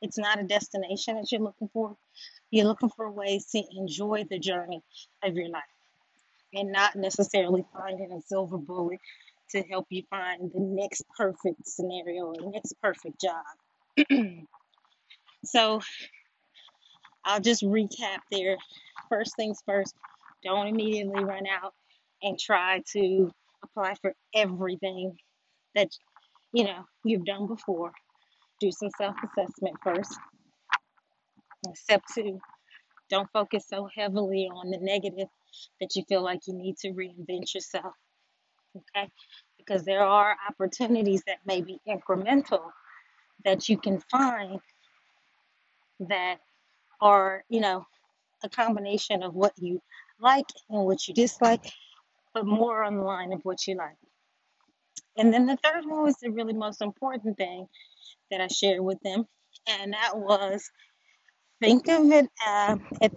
It's 0.00 0.18
not 0.18 0.40
a 0.40 0.44
destination 0.44 1.16
that 1.16 1.32
you're 1.32 1.40
looking 1.40 1.68
for. 1.72 1.96
You're 2.50 2.66
looking 2.66 2.90
for 2.90 3.10
ways 3.10 3.46
to 3.52 3.62
enjoy 3.76 4.26
the 4.30 4.38
journey 4.38 4.82
of 5.22 5.34
your 5.34 5.48
life 5.48 5.62
and 6.54 6.72
not 6.72 6.96
necessarily 6.96 7.64
finding 7.72 8.12
a 8.12 8.22
silver 8.22 8.58
bullet 8.58 9.00
to 9.50 9.62
help 9.62 9.86
you 9.90 10.02
find 10.10 10.50
the 10.52 10.60
next 10.60 11.04
perfect 11.16 11.66
scenario 11.66 12.26
or 12.26 12.50
next 12.52 12.74
perfect 12.82 13.20
job. 13.20 14.06
So 15.44 15.80
I'll 17.24 17.40
just 17.40 17.62
recap 17.62 18.18
there. 18.30 18.56
First 19.08 19.36
things 19.36 19.58
first, 19.66 19.94
don't 20.42 20.66
immediately 20.66 21.22
run 21.22 21.46
out 21.46 21.74
and 22.22 22.38
try 22.38 22.82
to 22.92 23.30
apply 23.62 23.94
for 24.02 24.14
everything 24.34 25.16
that 25.74 25.88
you 26.52 26.64
know 26.64 26.84
you've 27.04 27.24
done 27.24 27.46
before. 27.46 27.92
Do 28.60 28.70
some 28.72 28.90
self-assessment 28.98 29.76
first. 29.84 30.18
Step 31.74 32.02
two, 32.14 32.40
don't 33.10 33.28
focus 33.32 33.64
so 33.68 33.88
heavily 33.96 34.48
on 34.52 34.70
the 34.70 34.78
negative 34.80 35.28
that 35.80 35.94
you 35.94 36.04
feel 36.08 36.22
like 36.22 36.40
you 36.46 36.54
need 36.54 36.76
to 36.78 36.88
reinvent 36.88 37.54
yourself. 37.54 37.94
Okay? 38.96 39.10
Because 39.56 39.84
there 39.84 40.02
are 40.02 40.36
opportunities 40.48 41.22
that 41.26 41.38
may 41.44 41.60
be 41.60 41.80
incremental 41.86 42.70
that 43.44 43.68
you 43.68 43.76
can 43.76 44.00
find 44.10 44.60
that 46.00 46.38
are, 47.00 47.44
you 47.48 47.60
know, 47.60 47.86
a 48.44 48.48
combination 48.48 49.22
of 49.22 49.34
what 49.34 49.52
you 49.58 49.80
like 50.20 50.46
and 50.70 50.84
what 50.84 51.06
you 51.06 51.14
dislike, 51.14 51.72
but 52.34 52.46
more 52.46 52.82
on 52.84 52.96
the 52.96 53.02
line 53.02 53.32
of 53.32 53.40
what 53.44 53.66
you 53.66 53.76
like. 53.76 53.96
And 55.16 55.32
then 55.32 55.46
the 55.46 55.56
third 55.56 55.84
one 55.84 56.02
was 56.02 56.16
the 56.16 56.30
really 56.30 56.52
most 56.52 56.80
important 56.80 57.36
thing 57.36 57.66
that 58.30 58.40
I 58.40 58.48
shared 58.48 58.80
with 58.80 59.00
them, 59.00 59.26
and 59.66 59.92
that 59.92 60.16
was 60.16 60.70
think 61.60 61.88
of 61.88 62.10
it, 62.12 62.28
uh, 62.46 62.76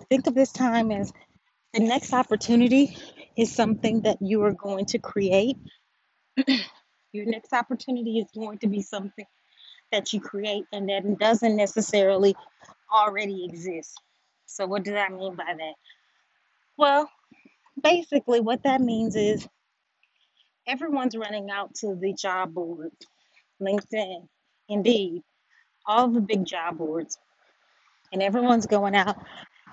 think 0.09 0.27
of 0.27 0.33
this 0.33 0.51
time 0.51 0.91
as 0.91 1.13
the 1.73 1.79
next 1.79 2.13
opportunity 2.13 2.97
is 3.37 3.51
something 3.53 4.01
that 4.01 4.17
you 4.21 4.43
are 4.43 4.53
going 4.53 4.85
to 4.85 4.99
create. 4.99 5.57
Your 7.13 7.25
next 7.25 7.53
opportunity 7.53 8.19
is 8.19 8.27
going 8.33 8.59
to 8.59 8.67
be 8.67 8.81
something 8.81 9.25
that 9.91 10.13
you 10.13 10.21
create 10.21 10.63
and 10.71 10.89
that 10.89 11.17
doesn't 11.19 11.55
necessarily 11.55 12.35
already 12.93 13.45
exist. 13.45 13.99
So, 14.45 14.65
what 14.65 14.83
does 14.83 14.93
that 14.93 15.11
mean 15.11 15.35
by 15.35 15.53
that? 15.57 15.73
Well, 16.77 17.09
basically, 17.81 18.39
what 18.39 18.63
that 18.63 18.81
means 18.81 19.15
is 19.15 19.47
everyone's 20.67 21.15
running 21.15 21.49
out 21.49 21.75
to 21.75 21.95
the 21.95 22.13
job 22.13 22.53
board, 22.53 22.91
LinkedIn, 23.61 24.27
Indeed, 24.69 25.21
all 25.85 26.09
the 26.09 26.21
big 26.21 26.45
job 26.45 26.77
boards, 26.77 27.17
and 28.13 28.21
everyone's 28.21 28.67
going 28.67 28.95
out 28.95 29.17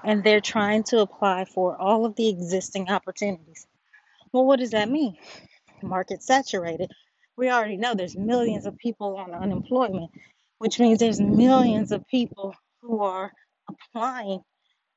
and 0.04 0.24
they're 0.24 0.40
trying 0.40 0.84
to 0.84 1.00
apply 1.00 1.44
for 1.46 1.76
all 1.76 2.04
of 2.06 2.16
the 2.16 2.28
existing 2.28 2.90
opportunities. 2.90 3.66
Well, 4.32 4.44
what 4.44 4.60
does 4.60 4.72
that 4.72 4.90
mean? 4.90 5.16
Market 5.82 6.22
saturated. 6.22 6.92
We 7.36 7.50
already 7.50 7.76
know 7.76 7.94
there's 7.94 8.16
millions 8.16 8.66
of 8.66 8.76
people 8.78 9.16
on 9.16 9.32
unemployment, 9.32 10.10
which 10.58 10.80
means 10.80 10.98
there's 10.98 11.20
millions 11.20 11.92
of 11.92 12.06
people 12.08 12.54
who 12.82 13.02
are 13.02 13.32
applying 13.68 14.42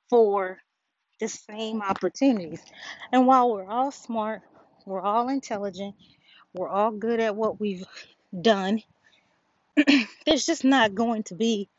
for 0.09 0.59
the 1.19 1.27
same 1.27 1.81
opportunities. 1.81 2.61
And 3.11 3.27
while 3.27 3.51
we're 3.51 3.69
all 3.69 3.91
smart, 3.91 4.41
we're 4.85 5.01
all 5.01 5.29
intelligent, 5.29 5.95
we're 6.53 6.69
all 6.69 6.91
good 6.91 7.19
at 7.19 7.35
what 7.35 7.59
we've 7.59 7.85
done, 8.41 8.81
there's 10.25 10.45
just 10.45 10.63
not 10.63 10.95
going 10.95 11.23
to 11.23 11.35
be 11.35 11.69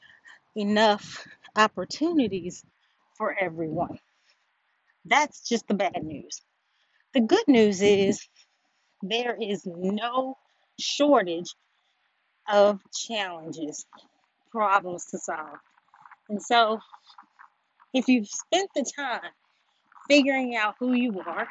enough 0.56 1.26
opportunities 1.56 2.64
for 3.22 3.36
everyone. 3.40 4.00
That's 5.04 5.48
just 5.48 5.68
the 5.68 5.74
bad 5.74 6.02
news. 6.02 6.42
The 7.14 7.20
good 7.20 7.46
news 7.46 7.80
is 7.80 8.26
there 9.00 9.36
is 9.40 9.62
no 9.64 10.36
shortage 10.80 11.54
of 12.50 12.80
challenges, 12.92 13.86
problems 14.50 15.04
to 15.12 15.18
solve. 15.18 15.60
And 16.28 16.42
so, 16.42 16.80
if 17.94 18.08
you've 18.08 18.26
spent 18.26 18.70
the 18.74 18.90
time 18.96 19.30
figuring 20.10 20.56
out 20.56 20.74
who 20.80 20.92
you 20.92 21.22
are, 21.24 21.46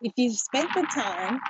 if 0.00 0.12
you've 0.14 0.36
spent 0.36 0.72
the 0.74 0.82
time, 0.82 1.40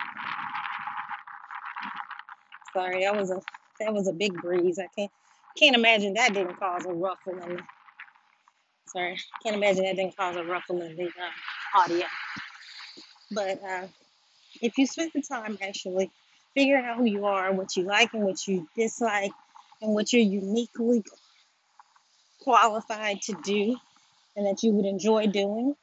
sorry, 2.73 3.05
that 3.05 3.15
was 3.15 3.31
a 3.31 3.43
that 3.79 3.93
was 3.93 4.09
a 4.09 4.15
big 4.15 4.33
breeze. 4.41 4.79
I 4.79 4.89
can't 4.97 5.13
can't 5.59 5.77
imagine 5.77 6.15
that 6.15 6.33
didn't 6.33 6.59
cause 6.59 6.87
a 6.87 6.93
ruffle 6.95 7.35
in 7.35 7.57
the 7.57 7.63
sorry, 8.93 9.19
can't 9.43 9.57
imagine 9.57 9.85
that 9.85 9.97
didn't 9.97 10.17
cause 10.17 10.37
a 10.37 10.45
ruffle 10.45 10.83
in 10.83 10.97
the 10.97 11.07
uh, 11.07 11.81
audio. 11.81 12.07
But 13.31 13.63
uh, 13.63 13.87
if 14.61 14.77
you 14.79 14.87
spend 14.87 15.13
the 15.15 15.23
time 15.23 15.59
actually 15.63 16.11
figuring 16.55 16.85
out 16.85 16.97
who 16.97 17.05
you 17.05 17.27
are, 17.27 17.53
what 17.53 17.77
you 17.77 17.85
like 17.85 18.13
and 18.15 18.25
what 18.25 18.47
you 18.47 18.69
dislike, 18.77 19.33
and 19.83 19.95
what 19.95 20.13
you're 20.13 20.23
uniquely 20.23 21.03
qualified 22.41 23.23
to 23.23 23.35
do, 23.45 23.77
and 24.37 24.47
that 24.47 24.63
you 24.63 24.73
would 24.73 24.87
enjoy 24.87 25.27
doing, 25.27 25.75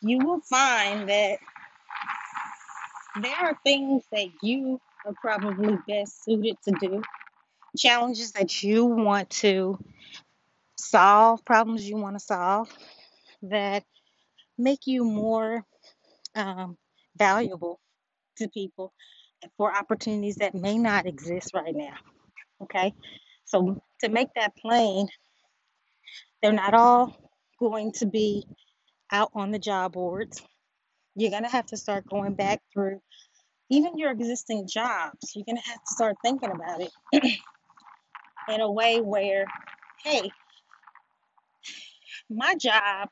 you 0.00 0.18
will 0.18 0.40
find 0.40 1.08
that 1.08 1.38
there 3.22 3.36
are 3.36 3.58
things 3.64 4.02
that 4.10 4.28
you 4.42 4.80
are 5.06 5.14
probably 5.20 5.78
best 5.86 6.24
suited 6.24 6.56
to 6.64 6.72
do, 6.80 7.02
challenges 7.76 8.32
that 8.32 8.62
you 8.62 8.84
want 8.84 9.30
to 9.30 9.78
solve, 10.78 11.44
problems 11.44 11.88
you 11.88 11.96
want 11.96 12.16
to 12.16 12.24
solve 12.24 12.72
that 13.42 13.84
make 14.58 14.86
you 14.86 15.04
more 15.04 15.64
um, 16.34 16.76
valuable 17.16 17.80
to 18.38 18.48
people 18.48 18.92
for 19.56 19.74
opportunities 19.74 20.36
that 20.36 20.54
may 20.54 20.78
not 20.78 21.06
exist 21.06 21.52
right 21.54 21.74
now. 21.74 21.94
Okay, 22.62 22.94
so 23.44 23.82
to 24.00 24.08
make 24.08 24.28
that 24.36 24.56
plain, 24.56 25.08
they're 26.42 26.52
not 26.52 26.74
all 26.74 27.16
going 27.58 27.92
to 27.92 28.06
be 28.06 28.44
out 29.12 29.30
on 29.34 29.50
the 29.50 29.58
job 29.58 29.92
boards. 29.92 30.42
You're 31.14 31.30
going 31.30 31.44
to 31.44 31.48
have 31.48 31.66
to 31.66 31.76
start 31.76 32.08
going 32.08 32.34
back 32.34 32.60
through 32.72 33.00
even 33.70 33.96
your 33.98 34.10
existing 34.10 34.66
jobs. 34.68 35.32
You're 35.34 35.44
going 35.44 35.56
to 35.56 35.70
have 35.70 35.78
to 35.78 35.94
start 35.94 36.16
thinking 36.24 36.50
about 36.50 36.80
it 36.80 36.90
in 38.48 38.60
a 38.60 38.70
way 38.70 39.00
where, 39.00 39.46
hey, 40.02 40.30
my 42.30 42.54
job, 42.54 43.08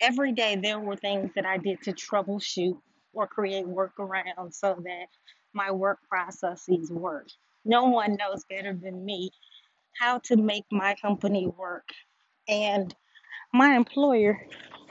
every 0.00 0.32
day 0.32 0.56
there 0.56 0.78
were 0.78 0.96
things 0.96 1.30
that 1.34 1.46
I 1.46 1.58
did 1.58 1.82
to 1.82 1.92
troubleshoot 1.92 2.78
or 3.12 3.26
create 3.26 3.66
workarounds 3.66 4.54
so 4.54 4.80
that 4.84 5.06
my 5.52 5.70
work 5.70 5.98
processes 6.08 6.90
work. 6.90 7.28
No 7.64 7.84
one 7.84 8.16
knows 8.16 8.44
better 8.48 8.74
than 8.74 9.04
me 9.04 9.30
how 9.98 10.18
to 10.24 10.36
make 10.36 10.64
my 10.70 10.94
company 11.00 11.46
work. 11.46 11.88
And 12.48 12.94
my 13.52 13.74
employer, 13.76 14.46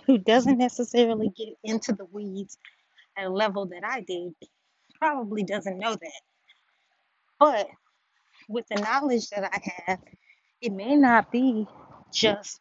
who 0.06 0.18
doesn't 0.18 0.58
necessarily 0.58 1.30
get 1.38 1.50
into 1.64 1.94
the 1.94 2.06
weeds 2.06 2.58
at 3.18 3.26
a 3.26 3.30
level 3.30 3.66
that 3.68 3.84
I 3.86 4.02
did, 4.02 4.34
probably 4.98 5.44
doesn't 5.44 5.78
know 5.78 5.92
that. 5.94 6.22
But 7.40 7.68
with 8.50 8.66
the 8.70 8.82
knowledge 8.82 9.30
that 9.30 9.44
I 9.54 9.60
have, 9.86 10.00
it 10.62 10.72
may 10.72 10.96
not 10.96 11.32
be 11.32 11.68
just 12.14 12.60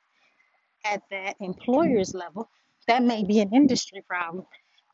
at 0.85 1.03
that 1.11 1.37
employer's 1.41 2.15
level. 2.15 2.51
That 2.89 3.03
may 3.03 3.25
be 3.25 3.41
an 3.41 3.55
industry 3.55 4.03
problem. 4.09 4.47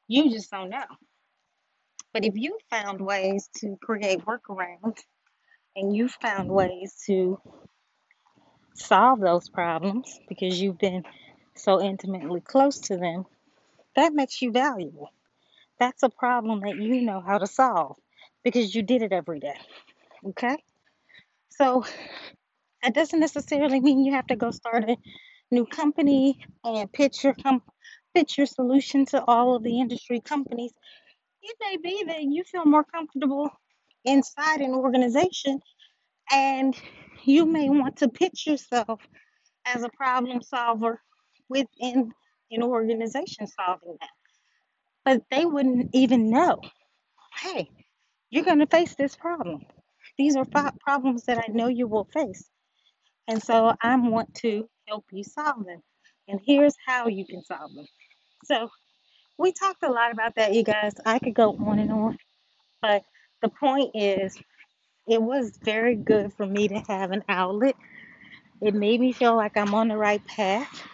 You 0.09 0.31
just 0.31 0.51
don't 0.51 0.71
know. 0.71 0.85
But 2.13 2.25
if 2.25 2.37
you 2.37 2.59
found 2.71 3.01
ways 3.01 3.49
to 3.59 3.77
create 3.83 4.21
workarounds 4.25 5.01
and 5.77 5.95
you 5.95 6.09
found 6.09 6.51
ways 6.51 6.95
to 7.07 7.41
solve 8.75 9.21
those 9.21 9.49
problems 9.49 10.19
because 10.29 10.61
you've 10.61 10.79
been 10.79 11.05
so 11.55 11.83
intimately 11.83 12.41
close 12.41 12.79
to 12.81 12.97
them, 12.97 13.27
that 13.97 14.13
makes 14.15 14.43
you 14.43 14.53
valuable. 14.53 15.13
That's 15.79 16.03
a 16.03 16.09
problem 16.09 16.61
that 16.61 16.77
you 16.77 17.03
know 17.03 17.21
how 17.21 17.39
to 17.39 17.47
solve 17.47 17.97
because 18.45 18.75
you 18.75 18.83
did 18.83 19.03
it 19.03 19.13
every 19.13 19.41
day. 19.41 19.59
Okay? 20.27 20.57
So 21.51 21.85
That 22.83 22.95
doesn't 22.95 23.21
necessarily 23.21 23.81
mean 23.81 24.05
you 24.05 24.15
have 24.15 24.29
to 24.29 24.37
go 24.37 24.51
start 24.51 24.85
a 24.89 24.97
new 25.51 25.67
company 25.67 26.45
and 26.65 26.93
pitch 26.93 27.25
your 27.25 27.35
com- 27.35 27.63
pitch 28.15 28.39
your 28.39 28.47
solution 28.47 29.07
to 29.07 29.23
all 29.25 29.55
of 29.55 29.63
the 29.63 29.81
industry 29.81 30.21
companies. 30.21 30.73
It 31.43 31.57
may 31.61 31.77
be 31.77 32.05
that 32.05 32.23
you 32.23 32.45
feel 32.45 32.65
more 32.65 32.85
comfortable 32.85 33.51
inside 34.05 34.61
an 34.61 34.73
organization 34.73 35.61
and 36.33 36.77
you 37.25 37.47
may 37.47 37.69
want 37.69 37.97
to 37.99 38.09
pitch 38.09 38.47
yourself 38.47 39.01
as 39.65 39.83
a 39.83 39.89
problem 39.91 40.43
solver 40.43 41.01
within 41.49 42.13
an 42.51 42.63
organization 42.63 43.47
solving 43.47 43.97
that. 44.01 44.11
But 45.05 45.23
they 45.31 45.45
wouldn't 45.45 45.91
even 45.95 46.31
know, 46.31 46.61
hey, 47.41 47.71
you're 48.31 48.45
going 48.45 48.59
to 48.59 48.67
face 48.67 48.95
this 48.95 49.17
problem. 49.17 49.63
These 50.19 50.37
are 50.37 50.45
five 50.45 50.73
problems 50.81 51.25
that 51.25 51.39
I 51.39 51.53
know 51.53 51.69
you 51.69 51.87
will 51.87 52.09
face. 52.13 52.49
And 53.27 53.43
so 53.43 53.75
I 53.83 53.97
want 53.97 54.35
to 54.37 54.69
help 54.89 55.07
you 55.13 55.25
solve 55.25 55.67
them. 55.67 55.83
And 56.29 56.41
here's 56.47 56.75
how 56.87 57.09
you 57.09 57.27
can 57.27 57.45
solve 57.45 57.75
them. 57.75 57.87
So 58.45 58.71
we 59.39 59.53
talked 59.53 59.83
a 59.85 59.91
lot 59.91 60.13
about 60.13 60.37
that, 60.37 60.55
you 60.55 60.65
guys. 60.65 60.95
I 61.07 61.19
could 61.19 61.35
go 61.35 61.57
on 61.67 61.79
and 61.79 61.93
on, 61.93 62.19
but 62.83 63.03
the 63.43 63.49
point 63.49 63.93
is, 63.95 64.39
it 65.09 65.23
was 65.23 65.59
very 65.63 65.97
good 65.97 66.33
for 66.35 66.47
me 66.47 66.69
to 66.69 66.81
have 66.89 67.13
an 67.13 67.25
outlet. 67.29 67.77
It 68.63 68.75
made 68.75 69.01
me 69.01 69.13
feel 69.13 69.37
like 69.37 69.57
I'm 69.57 69.75
on 69.75 69.89
the 69.89 69.97
right 69.97 70.25
path. 70.27 70.85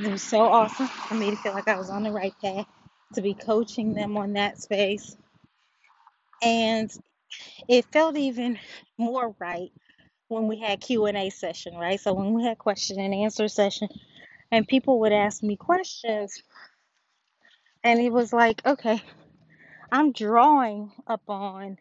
It 0.00 0.10
was 0.10 0.22
so 0.22 0.40
awesome 0.42 0.88
for 0.88 1.14
me 1.14 1.30
to 1.30 1.36
feel 1.36 1.52
like 1.52 1.68
I 1.68 1.76
was 1.78 1.90
on 1.90 2.02
the 2.02 2.12
right 2.12 2.34
path 2.42 2.66
to 3.14 3.22
be 3.22 3.34
coaching 3.34 3.94
them 3.94 4.16
on 4.16 4.34
that 4.34 4.60
space. 4.60 5.16
And 6.42 6.90
it 7.68 7.86
felt 7.92 8.16
even 8.16 8.58
more 8.98 9.34
right 9.40 9.72
when 10.28 10.48
we 10.48 10.58
had 10.58 10.80
Q&A 10.80 11.30
session, 11.30 11.74
right? 11.76 12.00
So 12.00 12.12
when 12.12 12.34
we 12.34 12.44
had 12.44 12.58
question 12.58 12.98
and 12.98 13.14
answer 13.14 13.48
session 13.48 13.88
and 14.50 14.66
people 14.66 15.00
would 15.00 15.12
ask 15.12 15.42
me 15.42 15.56
questions 15.56 16.42
and 17.82 18.00
it 18.00 18.10
was 18.10 18.32
like, 18.32 18.64
okay, 18.64 19.02
I'm 19.92 20.12
drawing 20.12 20.90
upon 21.06 21.78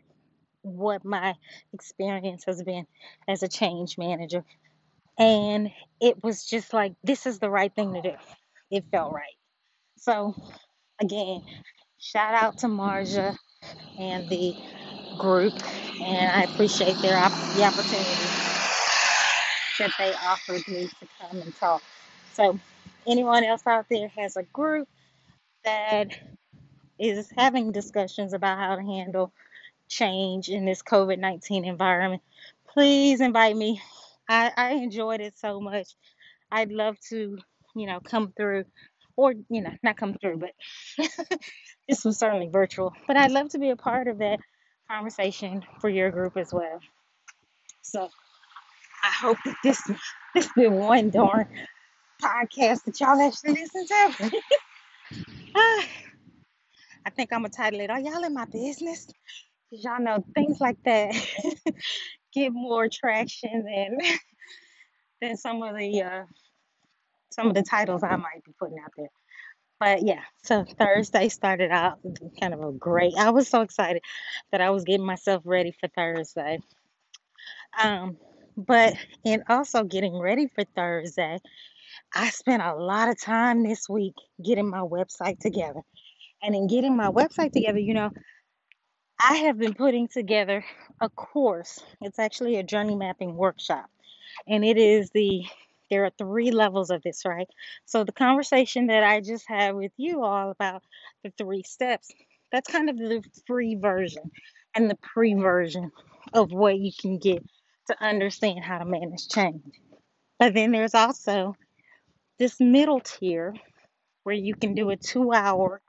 what 0.62 1.06
my 1.06 1.36
experience 1.74 2.44
has 2.46 2.62
been 2.62 2.86
as 3.28 3.44
a 3.44 3.48
change 3.48 3.98
manager. 3.98 4.44
And 5.18 5.72
it 6.02 6.24
was 6.24 6.46
just 6.46 6.74
like, 6.74 6.94
this 7.04 7.26
is 7.26 7.40
the 7.40 7.50
right 7.50 7.74
thing 7.74 7.94
to 7.94 8.02
do. 8.02 8.16
It 8.72 8.86
felt 8.92 9.14
right. 9.14 9.38
So, 9.98 10.36
again, 11.02 11.44
shout 12.00 12.34
out 12.34 12.58
to 12.60 12.68
Marja 12.68 13.38
and 13.98 14.28
the 14.30 14.56
group. 15.18 15.58
And 16.02 16.30
I 16.32 16.44
appreciate 16.44 17.02
their 17.02 17.18
op- 17.18 17.34
the 17.54 17.64
opportunity 17.64 18.30
that 19.80 19.92
they 19.98 20.14
offered 20.14 20.68
me 20.68 20.88
to 20.88 21.08
come 21.20 21.42
and 21.42 21.56
talk. 21.56 21.82
So, 22.34 22.60
anyone 23.08 23.44
else 23.44 23.66
out 23.68 23.86
there 23.90 24.08
has 24.10 24.38
a 24.38 24.44
group 24.44 24.88
that 25.66 26.08
is 27.00 27.32
having 27.38 27.72
discussions 27.72 28.34
about 28.34 28.58
how 28.58 28.76
to 28.76 28.82
handle 28.82 29.32
change 29.90 30.50
in 30.50 30.66
this 30.66 30.82
COVID 30.82 31.20
19 31.20 31.66
environment, 31.66 32.22
please 32.68 33.22
invite 33.22 33.56
me. 33.56 33.82
I, 34.30 34.52
I 34.56 34.72
enjoyed 34.72 35.22
it 35.22 35.38
so 35.38 35.60
much. 35.60 35.90
I'd 36.52 36.72
love 36.72 36.98
to, 37.10 37.38
you 37.76 37.88
know, 37.88 38.00
come 38.00 38.34
through, 38.36 38.66
or, 39.16 39.34
you 39.50 39.62
know, 39.62 39.72
not 39.84 39.98
come 39.98 40.16
through, 40.16 40.38
but 40.38 40.52
this 41.90 42.06
was 42.06 42.18
certainly 42.18 42.48
virtual. 42.48 42.94
But 43.08 43.18
I'd 43.18 43.32
love 43.32 43.50
to 43.50 43.60
be 43.60 43.70
a 43.72 43.76
part 43.76 44.08
of 44.08 44.20
that 44.20 44.40
conversation 44.94 45.64
for 45.80 45.90
your 45.90 46.12
group 46.12 46.38
as 46.38 46.54
well. 46.54 46.80
So 47.82 48.10
I 49.04 49.12
hope 49.22 49.38
that 49.46 49.56
this 49.64 49.82
this 50.36 50.50
been 50.56 50.74
one 50.76 51.10
darn 51.10 51.48
podcast 52.22 52.84
that 52.86 53.00
y'all 53.00 53.20
actually 53.22 53.54
listen 53.54 53.88
to. 53.88 54.32
Ah, 55.56 55.86
I 57.06 57.12
think 57.12 57.32
I'm 57.32 57.42
gonna 57.42 57.50
title 57.50 57.80
it, 57.82 57.92
Are 57.92 58.00
Y'all 58.00 58.24
in 58.24 58.34
My 58.34 58.46
Business? 58.46 59.08
Y'all 59.70 60.02
know 60.02 60.24
things 60.34 60.60
like 60.60 60.78
that 60.86 61.14
get 62.34 62.52
more 62.52 62.88
traction 62.90 63.64
than 63.64 63.98
than 65.22 65.38
some 65.38 65.62
of 65.62 65.78
the 65.78 66.02
uh, 66.02 66.24
some 67.32 67.48
of 67.48 67.54
the 67.54 67.62
titles 67.62 68.02
I 68.02 68.16
might 68.16 68.44
be 68.44 68.54
putting 68.60 68.80
out 68.84 68.92
there. 68.98 69.10
But 69.84 70.04
yeah, 70.04 70.22
so 70.42 70.64
Thursday 70.64 71.28
started 71.28 71.70
out 71.70 72.00
kind 72.40 72.54
of 72.54 72.64
a 72.64 72.72
great. 72.72 73.16
I 73.18 73.32
was 73.32 73.50
so 73.50 73.60
excited 73.60 74.02
that 74.54 74.62
I 74.62 74.70
was 74.70 74.86
getting 74.86 75.06
myself 75.06 75.42
ready 75.44 75.74
for 75.78 75.90
Thursday. 75.90 76.60
Um, 77.78 78.16
but 78.56 78.94
in 79.26 79.44
also 79.50 79.84
getting 79.84 80.18
ready 80.18 80.48
for 80.56 80.64
Thursday, 80.74 81.38
I 82.16 82.30
spent 82.30 82.64
a 82.64 82.76
lot 82.76 83.10
of 83.10 83.20
time 83.20 83.62
this 83.62 83.90
week 83.90 84.14
getting 84.42 84.70
my 84.70 84.80
website 84.80 85.40
together. 85.40 85.82
And 86.42 86.56
in 86.56 86.68
getting 86.68 86.96
my 86.96 87.10
website 87.10 87.52
together, 87.52 87.80
you 87.80 87.94
know, 87.94 88.10
I 89.20 89.36
have 89.36 89.58
been 89.58 89.74
putting 89.74 90.08
together 90.08 90.64
a 91.02 91.10
course. 91.10 91.84
It's 92.00 92.20
actually 92.20 92.56
a 92.56 92.64
journey 92.64 92.96
mapping 92.96 93.36
workshop 93.36 93.90
and 94.48 94.64
it 94.66 94.78
is 94.78 95.10
the 95.12 95.46
there 95.94 96.06
are 96.06 96.12
three 96.18 96.50
levels 96.50 96.90
of 96.90 97.04
this 97.04 97.24
right 97.24 97.48
so 97.86 98.04
the 98.04 98.12
conversation 98.12 98.88
that 98.88 99.04
i 99.04 99.22
just 99.22 99.46
had 99.48 99.76
with 99.76 99.92
you 99.98 100.24
all 100.24 100.50
about 100.50 100.82
the 101.24 101.32
three 101.38 101.62
steps 101.64 102.12
that's 102.52 102.72
kind 102.72 102.90
of 102.90 102.98
the 102.98 103.24
free 103.46 103.76
version 103.76 104.24
and 104.76 104.90
the 104.90 104.98
pre 105.04 105.36
version 105.36 105.92
of 106.34 106.52
what 106.52 106.80
you 106.80 106.92
can 107.00 107.20
get 107.20 107.44
to 107.88 108.04
understand 108.04 108.64
how 108.64 108.80
to 108.80 108.86
manage 108.86 109.28
change 109.28 109.62
but 110.40 110.56
then 110.56 110.72
there's 110.72 110.96
also 110.96 111.56
this 112.40 112.60
middle 112.60 113.00
tier 113.00 113.54
where 114.24 114.36
you 114.36 114.56
can 114.56 114.74
do 114.74 114.90
a 114.90 114.98
two 114.98 115.32
hour 115.32 115.80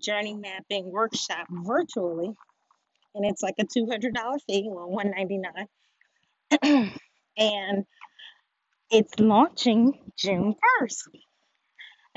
journey 0.00 0.36
mapping 0.36 0.88
workshop 0.92 1.48
virtually 1.50 2.32
and 3.16 3.24
it's 3.26 3.42
like 3.42 3.56
a 3.58 3.64
$200 3.64 4.12
fee 4.46 4.68
well 4.70 4.88
199. 4.88 5.66
and 7.38 7.84
it's 8.90 9.18
launching 9.18 9.98
june 10.16 10.54
1st 10.80 11.08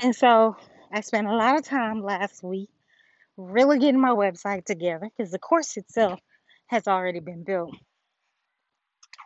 And 0.00 0.14
so 0.14 0.56
I 0.92 1.00
spent 1.00 1.26
a 1.26 1.34
lot 1.36 1.56
of 1.58 1.64
time 1.64 2.02
last 2.02 2.42
week 2.42 2.70
really 3.36 3.78
getting 3.78 4.00
my 4.00 4.10
website 4.10 4.64
together 4.64 5.10
because 5.16 5.32
the 5.32 5.38
course 5.38 5.76
itself 5.76 6.20
has 6.68 6.86
already 6.88 7.20
been 7.20 7.44
built. 7.44 7.74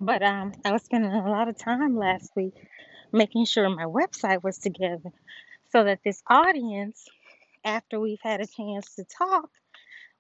But 0.01 0.23
um, 0.23 0.53
I 0.65 0.73
was 0.73 0.83
spending 0.85 1.13
a 1.13 1.31
lot 1.31 1.49
of 1.49 1.59
time 1.59 1.97
last 1.97 2.31
week 2.37 2.55
making 3.13 3.47
sure 3.47 3.69
my 3.69 3.85
website 3.85 4.43
was 4.43 4.59
together 4.59 5.11
so 5.71 5.85
that 5.85 6.01
this 6.05 6.23
audience, 6.29 7.07
after 7.65 8.01
we've 8.01 8.21
had 8.23 8.41
a 8.41 8.47
chance 8.47 8.95
to 8.97 9.05
talk, 9.05 9.51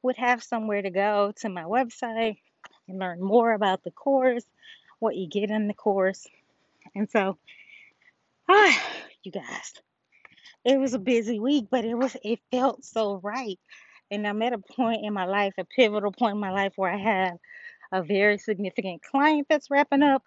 would 0.02 0.16
have 0.16 0.42
somewhere 0.42 0.82
to 0.82 0.90
go 0.90 1.32
to 1.38 1.48
my 1.48 1.64
website 1.64 2.38
and 2.88 2.98
learn 2.98 3.22
more 3.22 3.52
about 3.52 3.84
the 3.84 3.90
course, 3.90 4.44
what 5.00 5.16
you 5.16 5.28
get 5.28 5.50
in 5.50 5.68
the 5.68 5.74
course. 5.74 6.26
And 6.94 7.10
so, 7.10 7.38
ah, 8.48 8.82
you 9.24 9.32
guys. 9.32 9.74
It 10.64 10.78
was 10.78 10.94
a 10.94 10.98
busy 10.98 11.40
week, 11.40 11.66
but 11.70 11.84
it 11.84 11.94
was 11.94 12.16
it 12.24 12.40
felt 12.50 12.84
so 12.84 13.20
right. 13.22 13.58
And 14.10 14.26
I'm 14.26 14.42
at 14.42 14.52
a 14.52 14.58
point 14.58 15.04
in 15.04 15.12
my 15.12 15.26
life, 15.26 15.54
a 15.58 15.64
pivotal 15.64 16.12
point 16.12 16.34
in 16.34 16.40
my 16.40 16.50
life 16.52 16.72
where 16.76 16.92
I 16.92 16.98
have 16.98 17.38
a 17.92 18.02
very 18.02 18.38
significant 18.38 19.02
client 19.02 19.46
that's 19.48 19.70
wrapping 19.70 20.02
up. 20.02 20.22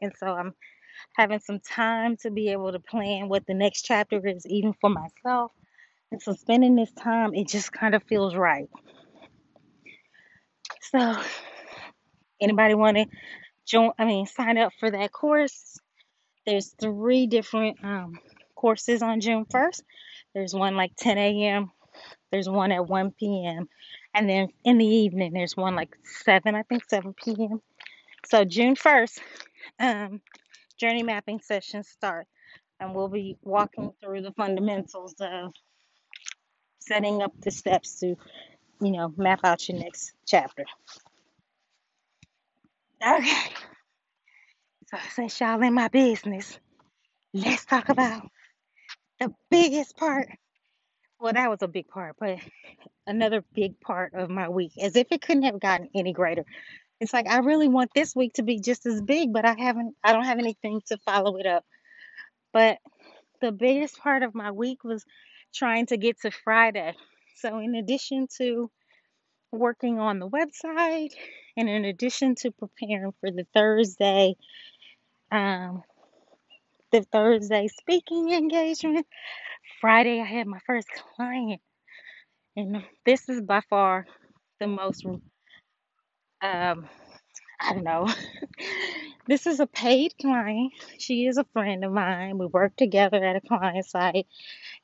And 0.00 0.12
so 0.18 0.26
I'm 0.28 0.54
having 1.16 1.40
some 1.40 1.60
time 1.60 2.16
to 2.18 2.30
be 2.30 2.50
able 2.50 2.72
to 2.72 2.80
plan 2.80 3.28
what 3.28 3.46
the 3.46 3.54
next 3.54 3.82
chapter 3.82 4.26
is, 4.26 4.46
even 4.46 4.74
for 4.80 4.90
myself. 4.90 5.52
And 6.12 6.22
so 6.22 6.34
spending 6.34 6.76
this 6.76 6.92
time, 6.92 7.34
it 7.34 7.48
just 7.48 7.72
kind 7.72 7.94
of 7.94 8.02
feels 8.04 8.34
right. 8.36 8.68
So 10.82 11.16
anybody 12.40 12.74
want 12.74 12.98
to 12.98 13.06
join, 13.66 13.92
I 13.98 14.04
mean, 14.04 14.26
sign 14.26 14.58
up 14.58 14.72
for 14.78 14.90
that 14.90 15.12
course? 15.12 15.78
There's 16.46 16.74
three 16.80 17.26
different 17.26 17.78
um, 17.84 18.18
courses 18.56 19.02
on 19.02 19.20
June 19.20 19.46
1st. 19.46 19.82
There's 20.34 20.54
one 20.54 20.76
like 20.76 20.92
10 20.96 21.18
a.m. 21.18 21.70
There's 22.32 22.48
one 22.48 22.72
at 22.72 22.88
1 22.88 23.12
p.m. 23.12 23.68
And 24.14 24.28
then 24.28 24.48
in 24.64 24.78
the 24.78 24.86
evening, 24.86 25.32
there's 25.32 25.56
one 25.56 25.76
like 25.76 25.96
7, 26.04 26.54
I 26.54 26.62
think 26.64 26.84
7 26.88 27.14
p.m. 27.14 27.60
So 28.26 28.44
June 28.44 28.76
1st, 28.76 29.20
um, 29.80 30.20
journey 30.78 31.02
mapping 31.02 31.40
sessions 31.40 31.88
start. 31.88 32.26
And 32.80 32.94
we'll 32.94 33.08
be 33.08 33.38
walking 33.42 33.92
through 34.02 34.22
the 34.22 34.32
fundamentals 34.32 35.14
of 35.20 35.52
setting 36.80 37.22
up 37.22 37.32
the 37.42 37.50
steps 37.50 38.00
to, 38.00 38.16
you 38.80 38.92
know, 38.92 39.12
map 39.16 39.40
out 39.44 39.68
your 39.68 39.78
next 39.78 40.12
chapter. 40.26 40.64
Okay. 43.06 43.54
So 44.92 44.98
since 45.14 45.40
y'all 45.40 45.62
in 45.62 45.74
my 45.74 45.88
business, 45.88 46.58
let's 47.34 47.64
talk 47.66 47.88
about 47.90 48.22
the 49.20 49.32
biggest 49.50 49.96
part. 49.96 50.28
Well, 51.20 51.32
that 51.34 51.50
was 51.50 51.62
a 51.62 51.68
big 51.68 51.88
part, 51.88 52.16
but 52.20 52.38
another 53.06 53.44
big 53.54 53.80
part 53.80 54.14
of 54.14 54.30
my 54.30 54.48
week, 54.48 54.72
as 54.82 54.96
if 54.96 55.08
it 55.12 55.22
couldn't 55.22 55.44
have 55.44 55.60
gotten 55.60 55.88
any 55.94 56.12
greater 56.12 56.44
It's 57.00 57.14
like 57.14 57.28
I 57.28 57.38
really 57.40 57.68
want 57.68 57.92
this 57.94 58.16
week 58.16 58.34
to 58.34 58.44
be 58.44 58.60
just 58.60 58.86
as 58.86 59.02
big, 59.02 59.32
but 59.32 59.46
I 59.46 59.54
haven't 59.58 59.96
I 60.04 60.14
don't 60.14 60.24
have 60.26 60.40
anything 60.40 60.82
to 60.88 60.98
follow 61.06 61.38
it 61.38 61.46
up. 61.46 61.64
But 62.52 62.78
the 63.42 63.52
biggest 63.52 63.98
part 63.98 64.22
of 64.22 64.34
my 64.34 64.52
week 64.52 64.84
was 64.84 65.04
trying 65.54 65.86
to 65.88 65.98
get 65.98 66.20
to 66.22 66.30
Friday. 66.32 66.94
So 67.36 67.58
in 67.58 67.74
addition 67.76 68.28
to 68.38 68.70
working 69.52 69.98
on 70.00 70.18
the 70.18 70.28
website 70.28 71.12
and 71.56 71.68
in 71.68 71.84
addition 71.84 72.34
to 72.36 72.50
preparing 72.52 73.12
for 73.20 73.30
the 73.30 73.46
Thursday 73.54 74.34
um 75.32 75.84
the 76.92 77.02
Thursday 77.12 77.68
speaking 77.68 78.30
engagement, 78.32 79.06
Friday 79.80 80.20
I 80.20 80.24
had 80.26 80.46
my 80.46 80.60
first 80.66 80.88
client 81.16 81.60
and 82.56 82.84
this 83.06 83.28
is 83.28 83.40
by 83.42 83.62
far 83.70 84.06
the 84.60 84.68
most 84.68 85.04
um 86.42 86.88
I 87.60 87.74
don't 87.74 87.84
know. 87.84 88.08
This 89.28 89.46
is 89.46 89.60
a 89.60 89.66
paid 89.68 90.14
client. 90.20 90.72
She 90.98 91.26
is 91.26 91.38
a 91.38 91.44
friend 91.52 91.84
of 91.84 91.92
mine. 91.92 92.38
We 92.38 92.46
work 92.46 92.76
together 92.76 93.24
at 93.24 93.36
a 93.36 93.40
client 93.40 93.86
site. 93.86 94.26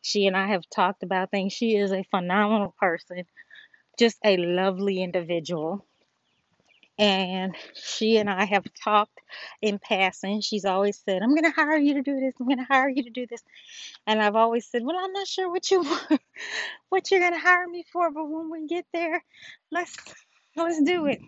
She 0.03 0.27
and 0.27 0.37
I 0.37 0.49
have 0.49 0.65
talked 0.71 1.03
about 1.03 1.31
things. 1.31 1.53
She 1.53 1.77
is 1.77 1.93
a 1.93 2.05
phenomenal 2.05 2.75
person, 2.81 3.25
just 3.99 4.19
a 4.25 4.37
lovely 4.39 5.03
individual. 5.03 5.87
And 6.99 7.57
she 7.75 8.19
and 8.19 8.31
I 8.31 8.45
have 8.47 8.65
talked 8.85 9.19
in 9.63 9.79
passing. 9.79 10.41
She's 10.43 10.65
always 10.65 11.01
said, 11.05 11.23
I'm 11.23 11.31
going 11.31 11.45
to 11.45 11.51
hire 11.51 11.79
you 11.79 11.95
to 11.95 12.03
do 12.03 12.21
this. 12.21 12.35
I'm 12.41 12.47
going 12.47 12.59
to 12.59 12.65
hire 12.65 12.89
you 12.89 13.05
to 13.05 13.11
do 13.11 13.27
this. 13.29 13.43
And 14.07 14.23
I've 14.23 14.37
always 14.37 14.67
said, 14.67 14.83
Well, 14.85 14.97
I'm 14.99 15.13
not 15.13 15.29
sure 15.29 15.51
what 15.51 15.71
you 15.71 15.83
want, 15.85 16.21
what 16.91 17.11
you're 17.11 17.21
going 17.21 17.35
to 17.35 17.39
hire 17.39 17.69
me 17.69 17.85
for, 17.93 18.11
but 18.13 18.25
when 18.29 18.51
we 18.51 18.67
get 18.67 18.87
there, 18.93 19.25
let's 19.73 19.97
let's 20.57 20.83
do 20.83 21.07
it. 21.07 21.21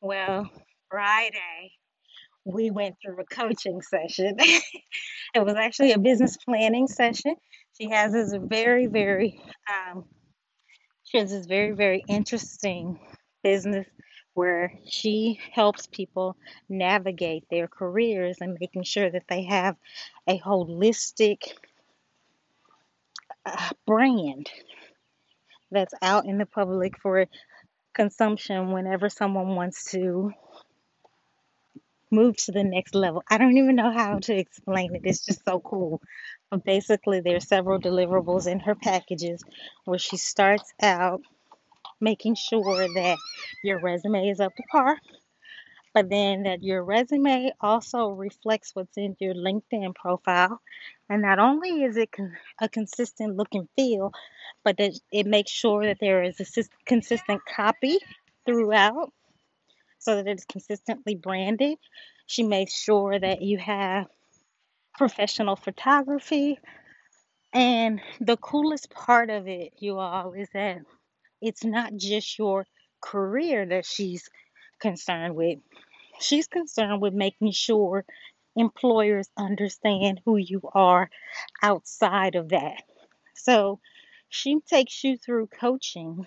Well, 0.00 0.50
Friday. 0.90 1.72
we 2.44 2.70
went 2.70 2.96
through 3.02 3.20
a 3.20 3.24
coaching 3.26 3.82
session. 3.82 4.36
it 4.40 5.44
was 5.44 5.54
actually 5.56 5.92
a 5.92 5.98
business 6.00 6.38
planning 6.38 6.88
session. 6.88 7.36
She 7.80 7.90
has 7.90 8.12
this 8.12 8.34
very, 8.40 8.86
very, 8.88 9.40
um, 9.70 10.04
she 11.04 11.18
has 11.18 11.30
this 11.30 11.46
very, 11.46 11.72
very 11.72 12.04
interesting 12.08 13.00
business 13.44 13.86
where 14.34 14.72
she 14.86 15.40
helps 15.52 15.86
people 15.86 16.36
navigate 16.68 17.44
their 17.50 17.68
careers 17.68 18.38
and 18.40 18.56
making 18.60 18.84
sure 18.84 19.10
that 19.10 19.24
they 19.28 19.44
have 19.44 19.76
a 20.26 20.38
holistic 20.38 21.52
uh, 23.46 23.70
brand 23.86 24.50
that's 25.70 25.94
out 26.02 26.26
in 26.26 26.38
the 26.38 26.46
public 26.46 26.98
for 26.98 27.26
consumption 27.94 28.72
whenever 28.72 29.08
someone 29.08 29.54
wants 29.56 29.92
to 29.92 30.32
move 32.10 32.36
to 32.36 32.52
the 32.52 32.64
next 32.64 32.94
level. 32.94 33.22
I 33.30 33.38
don't 33.38 33.56
even 33.56 33.76
know 33.76 33.92
how 33.92 34.18
to 34.20 34.36
explain 34.36 34.94
it. 34.94 35.02
It's 35.04 35.24
just 35.26 35.44
so 35.44 35.60
cool. 35.60 36.00
But 36.50 36.64
basically, 36.64 37.20
there 37.20 37.36
are 37.36 37.40
several 37.40 37.80
deliverables 37.80 38.46
in 38.46 38.60
her 38.60 38.74
packages 38.74 39.42
where 39.84 39.98
she 39.98 40.16
starts 40.18 40.72
out 40.80 41.22
making 42.02 42.34
sure 42.34 42.88
that 42.88 43.18
your 43.64 43.80
resume 43.80 44.28
is 44.28 44.40
up 44.40 44.54
to 44.56 44.64
par, 44.70 44.98
but 45.94 46.10
then 46.10 46.44
that 46.44 46.62
your 46.62 46.84
resume 46.84 47.52
also 47.60 48.08
reflects 48.10 48.72
what's 48.74 48.98
in 48.98 49.16
your 49.20 49.34
LinkedIn 49.34 49.94
profile. 49.94 50.60
And 51.08 51.22
not 51.22 51.38
only 51.38 51.84
is 51.84 51.96
it 51.96 52.12
con- 52.12 52.36
a 52.60 52.68
consistent 52.68 53.36
look 53.36 53.48
and 53.52 53.68
feel, 53.76 54.12
but 54.64 54.78
that 54.78 54.98
it 55.12 55.26
makes 55.26 55.52
sure 55.52 55.86
that 55.86 55.98
there 56.00 56.22
is 56.22 56.40
a 56.40 56.44
sys- 56.44 56.70
consistent 56.86 57.42
copy 57.46 57.98
throughout 58.46 59.12
so 59.98 60.16
that 60.16 60.26
it's 60.28 60.46
consistently 60.46 61.14
branded. 61.14 61.78
She 62.26 62.42
makes 62.42 62.74
sure 62.74 63.18
that 63.18 63.42
you 63.42 63.58
have 63.58 64.06
professional 64.98 65.56
photography. 65.56 66.58
And 67.52 68.00
the 68.20 68.36
coolest 68.38 68.90
part 68.90 69.30
of 69.30 69.48
it, 69.48 69.74
you 69.78 69.98
all, 69.98 70.32
is 70.32 70.48
that 70.54 70.78
it's 71.42 71.64
not 71.64 71.96
just 71.96 72.38
your 72.38 72.66
career 73.02 73.66
that 73.66 73.86
she's 73.86 74.30
concerned 74.80 75.36
with. 75.36 75.58
She's 76.20 76.46
concerned 76.48 77.02
with 77.02 77.14
making 77.14 77.52
sure 77.52 78.04
employers 78.56 79.28
understand 79.36 80.20
who 80.24 80.36
you 80.36 80.62
are 80.74 81.10
outside 81.62 82.36
of 82.36 82.50
that. 82.50 82.82
So 83.34 83.80
she 84.28 84.60
takes 84.60 85.04
you 85.04 85.16
through 85.18 85.48
coaching 85.48 86.26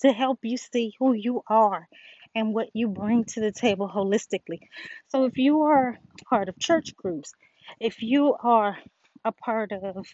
to 0.00 0.12
help 0.12 0.40
you 0.42 0.56
see 0.56 0.94
who 0.98 1.12
you 1.12 1.42
are 1.48 1.88
and 2.34 2.54
what 2.54 2.68
you 2.74 2.88
bring 2.88 3.24
to 3.24 3.40
the 3.40 3.52
table 3.52 3.90
holistically. 3.92 4.60
So 5.08 5.24
if 5.24 5.38
you 5.38 5.62
are 5.62 5.98
part 6.28 6.48
of 6.48 6.58
church 6.58 6.94
groups, 6.96 7.32
if 7.80 8.02
you 8.02 8.34
are 8.42 8.78
a 9.24 9.32
part 9.32 9.72
of 9.72 10.06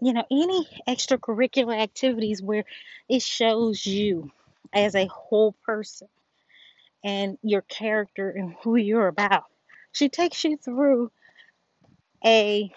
you 0.00 0.12
know 0.12 0.24
any 0.30 0.68
extracurricular 0.88 1.78
activities 1.78 2.42
where 2.42 2.64
it 3.08 3.22
shows 3.22 3.84
you 3.84 4.30
as 4.72 4.94
a 4.94 5.06
whole 5.06 5.54
person 5.64 6.08
and 7.04 7.38
your 7.42 7.62
character 7.62 8.30
and 8.30 8.54
who 8.62 8.76
you're 8.76 9.08
about. 9.08 9.44
She 9.92 10.08
takes 10.08 10.44
you 10.44 10.56
through 10.56 11.10
a 12.24 12.72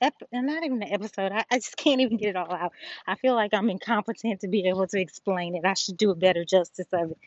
ep- 0.00 0.14
not 0.32 0.64
even 0.64 0.82
an 0.82 0.92
episode. 0.92 1.32
I, 1.32 1.44
I 1.50 1.56
just 1.56 1.76
can't 1.76 2.00
even 2.00 2.16
get 2.16 2.30
it 2.30 2.36
all 2.36 2.52
out. 2.52 2.72
I 3.06 3.16
feel 3.16 3.34
like 3.34 3.52
I'm 3.54 3.70
incompetent 3.70 4.40
to 4.40 4.48
be 4.48 4.68
able 4.68 4.86
to 4.88 5.00
explain 5.00 5.56
it. 5.56 5.64
I 5.64 5.74
should 5.74 5.96
do 5.96 6.10
a 6.10 6.14
better 6.16 6.44
justice 6.44 6.86
of 6.92 7.12
it. 7.12 7.18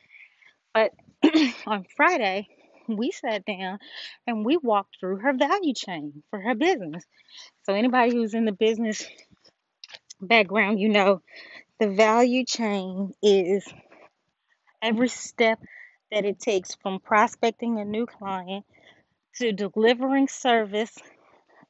But 0.74 0.92
on 1.68 1.86
Friday, 1.96 2.48
we 2.88 3.12
sat 3.12 3.46
down 3.46 3.80
and 4.28 4.46
we 4.46 4.58
walked 4.58 4.98
through 5.00 5.18
her 5.18 5.34
value 5.34 5.74
chain 5.74 6.24
for 6.30 6.40
her 6.40 6.56
business. 6.56 7.04
So 7.64 7.74
anybody 7.74 8.14
who's 8.14 8.34
in 8.34 8.46
the 8.46 8.52
business 8.52 9.06
background, 10.22 10.80
you 10.80 10.90
know 10.90 11.22
the 11.80 11.90
value 11.90 12.46
chain 12.46 13.14
is 13.22 13.66
every 14.82 15.10
step 15.10 15.60
that 16.12 16.26
it 16.26 16.40
takes 16.40 16.76
from 16.76 17.00
prospecting 17.00 17.80
a 17.80 17.86
new 17.86 18.06
client 18.06 18.66
to 19.36 19.52
delivering 19.52 20.28
service 20.28 20.96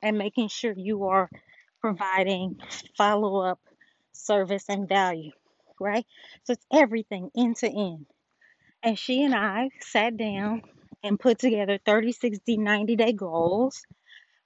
and 0.02 0.18
making 0.18 0.50
sure 0.50 0.74
you 0.76 1.06
are 1.06 1.30
providing 1.82 2.58
follow 2.98 3.42
up 3.42 3.60
service 4.12 4.66
and 4.70 4.88
value, 4.88 5.32
right? 5.80 6.06
So 6.44 6.54
it's 6.54 6.66
everything 6.72 7.30
end 7.36 7.58
to 7.58 7.68
end. 7.68 8.06
And 8.84 9.00
she 9.00 9.24
and 9.24 9.34
I 9.34 9.70
sat 9.80 10.18
down 10.18 10.62
and 11.04 11.20
put 11.20 11.40
together 11.40 11.78
30, 11.86 12.12
60, 12.14 12.58
90 12.58 12.96
day 12.96 13.14
goals 13.14 13.84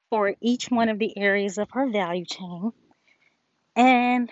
for 0.10 0.36
each 0.42 0.70
one 0.70 0.90
of 0.90 1.00
the 1.00 1.18
areas 1.18 1.58
of 1.58 1.70
her 1.72 1.90
value 1.90 2.26
chain. 2.26 2.72
And 3.76 4.30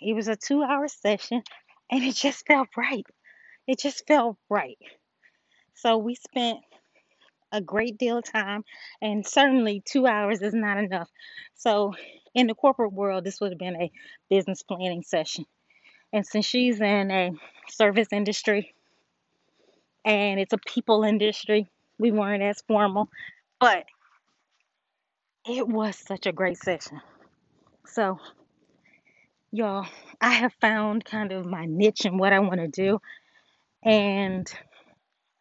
it 0.00 0.14
was 0.14 0.28
a 0.28 0.36
two 0.36 0.62
hour 0.62 0.88
session 0.88 1.42
and 1.90 2.02
it 2.02 2.14
just 2.14 2.46
felt 2.46 2.68
right. 2.76 3.06
It 3.66 3.78
just 3.78 4.06
felt 4.06 4.36
right. 4.48 4.78
So 5.74 5.98
we 5.98 6.14
spent 6.14 6.60
a 7.52 7.60
great 7.60 7.98
deal 7.98 8.18
of 8.18 8.24
time, 8.24 8.64
and 9.02 9.26
certainly 9.26 9.82
two 9.84 10.06
hours 10.06 10.40
is 10.40 10.54
not 10.54 10.78
enough. 10.78 11.08
So, 11.54 11.92
in 12.34 12.46
the 12.46 12.54
corporate 12.54 12.94
world, 12.94 13.24
this 13.24 13.40
would 13.40 13.52
have 13.52 13.58
been 13.58 13.76
a 13.76 13.90
business 14.30 14.62
planning 14.62 15.02
session. 15.02 15.44
And 16.14 16.26
since 16.26 16.46
she's 16.46 16.80
in 16.80 17.10
a 17.10 17.32
service 17.68 18.08
industry 18.10 18.74
and 20.04 20.40
it's 20.40 20.52
a 20.52 20.58
people 20.58 21.04
industry, 21.04 21.68
we 21.98 22.10
weren't 22.10 22.42
as 22.42 22.62
formal, 22.66 23.08
but 23.60 23.84
it 25.48 25.66
was 25.66 25.96
such 25.96 26.26
a 26.26 26.32
great 26.32 26.58
session. 26.58 27.00
So, 27.86 28.18
y'all, 29.50 29.86
I 30.20 30.32
have 30.32 30.52
found 30.60 31.04
kind 31.04 31.32
of 31.32 31.46
my 31.46 31.66
niche 31.66 32.04
and 32.04 32.18
what 32.18 32.32
I 32.32 32.38
want 32.40 32.60
to 32.60 32.68
do. 32.68 33.00
And 33.84 34.52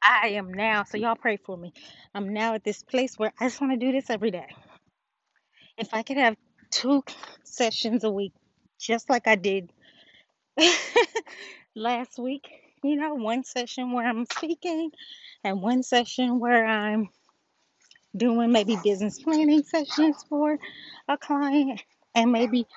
I 0.03 0.29
am 0.29 0.53
now, 0.53 0.83
so 0.83 0.97
y'all 0.97 1.15
pray 1.15 1.37
for 1.37 1.55
me. 1.55 1.73
I'm 2.13 2.33
now 2.33 2.55
at 2.55 2.63
this 2.63 2.83
place 2.83 3.17
where 3.17 3.31
I 3.39 3.45
just 3.45 3.61
want 3.61 3.73
to 3.73 3.85
do 3.85 3.91
this 3.91 4.09
every 4.09 4.31
day. 4.31 4.47
If 5.77 5.93
I 5.93 6.03
could 6.03 6.17
have 6.17 6.35
two 6.71 7.03
sessions 7.43 8.03
a 8.03 8.09
week, 8.11 8.33
just 8.79 9.09
like 9.09 9.27
I 9.27 9.35
did 9.35 9.71
last 11.75 12.17
week, 12.17 12.49
you 12.83 12.95
know, 12.95 13.15
one 13.15 13.43
session 13.43 13.91
where 13.91 14.07
I'm 14.07 14.25
speaking 14.25 14.91
and 15.43 15.61
one 15.61 15.83
session 15.83 16.39
where 16.39 16.65
I'm 16.65 17.09
doing 18.15 18.51
maybe 18.51 18.77
business 18.83 19.19
planning 19.19 19.63
sessions 19.63 20.25
for 20.27 20.57
a 21.07 21.17
client 21.17 21.81
and 22.15 22.31
maybe 22.31 22.67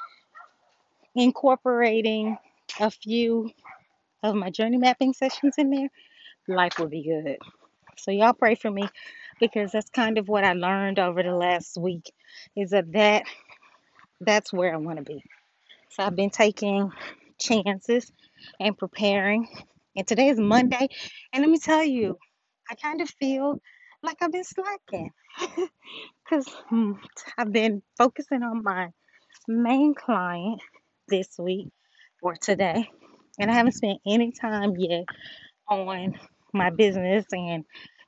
incorporating 1.15 2.37
a 2.81 2.91
few 2.91 3.51
of 4.23 4.35
my 4.35 4.51
journey 4.51 4.79
mapping 4.79 5.13
sessions 5.13 5.55
in 5.59 5.71
there, 5.71 5.91
life 6.49 6.79
will 6.79 6.89
be 6.89 7.03
good. 7.03 7.39
So 7.97 8.11
y'all 8.11 8.33
pray 8.33 8.55
for 8.55 8.71
me 8.71 8.89
because 9.41 9.73
that's 9.73 9.91
kind 9.91 10.19
of 10.19 10.29
what 10.29 10.45
I 10.45 10.53
learned 10.53 10.99
over 10.99 11.23
the 11.23 11.35
last 11.35 11.77
week 11.77 12.13
is 12.57 12.71
that, 12.71 12.93
that 12.93 13.25
that's 14.21 14.53
where 14.53 14.73
I 14.75 14.79
want 14.79 14.99
to 14.99 15.05
be. 15.05 15.23
So 15.91 16.03
I've 16.03 16.17
been 16.17 16.31
taking 16.31 16.93
chances 17.39 18.11
and 18.61 18.77
preparing. 18.77 19.49
And 19.97 20.07
today 20.07 20.29
is 20.29 20.39
mm-hmm. 20.39 20.49
Monday. 20.49 20.89
And 21.33 21.43
let 21.43 21.51
me 21.51 21.59
tell 21.59 21.85
you, 21.85 22.19
I 22.71 22.75
kind 22.75 23.01
of 23.01 23.11
feel 23.11 23.61
like 24.03 24.19
I've 24.21 24.33
been 24.33 24.45
slacking 24.45 25.11
because 26.25 26.49
hmm, 26.69 26.93
I've 27.39 27.53
been 27.53 27.83
focusing 27.97 28.43
on 28.43 28.63
my 28.63 28.89
main 29.49 29.95
client 29.95 30.61
this 31.09 31.29
week 31.39 31.69
or 32.23 32.35
today. 32.35 32.89
And 33.39 33.51
I 33.51 33.55
haven't 33.55 33.73
spent 33.73 34.01
any 34.07 34.33
time 34.33 34.75
yet 34.77 35.05
on 35.69 36.15
my 36.53 36.71
business 36.71 37.25
and 37.33 37.65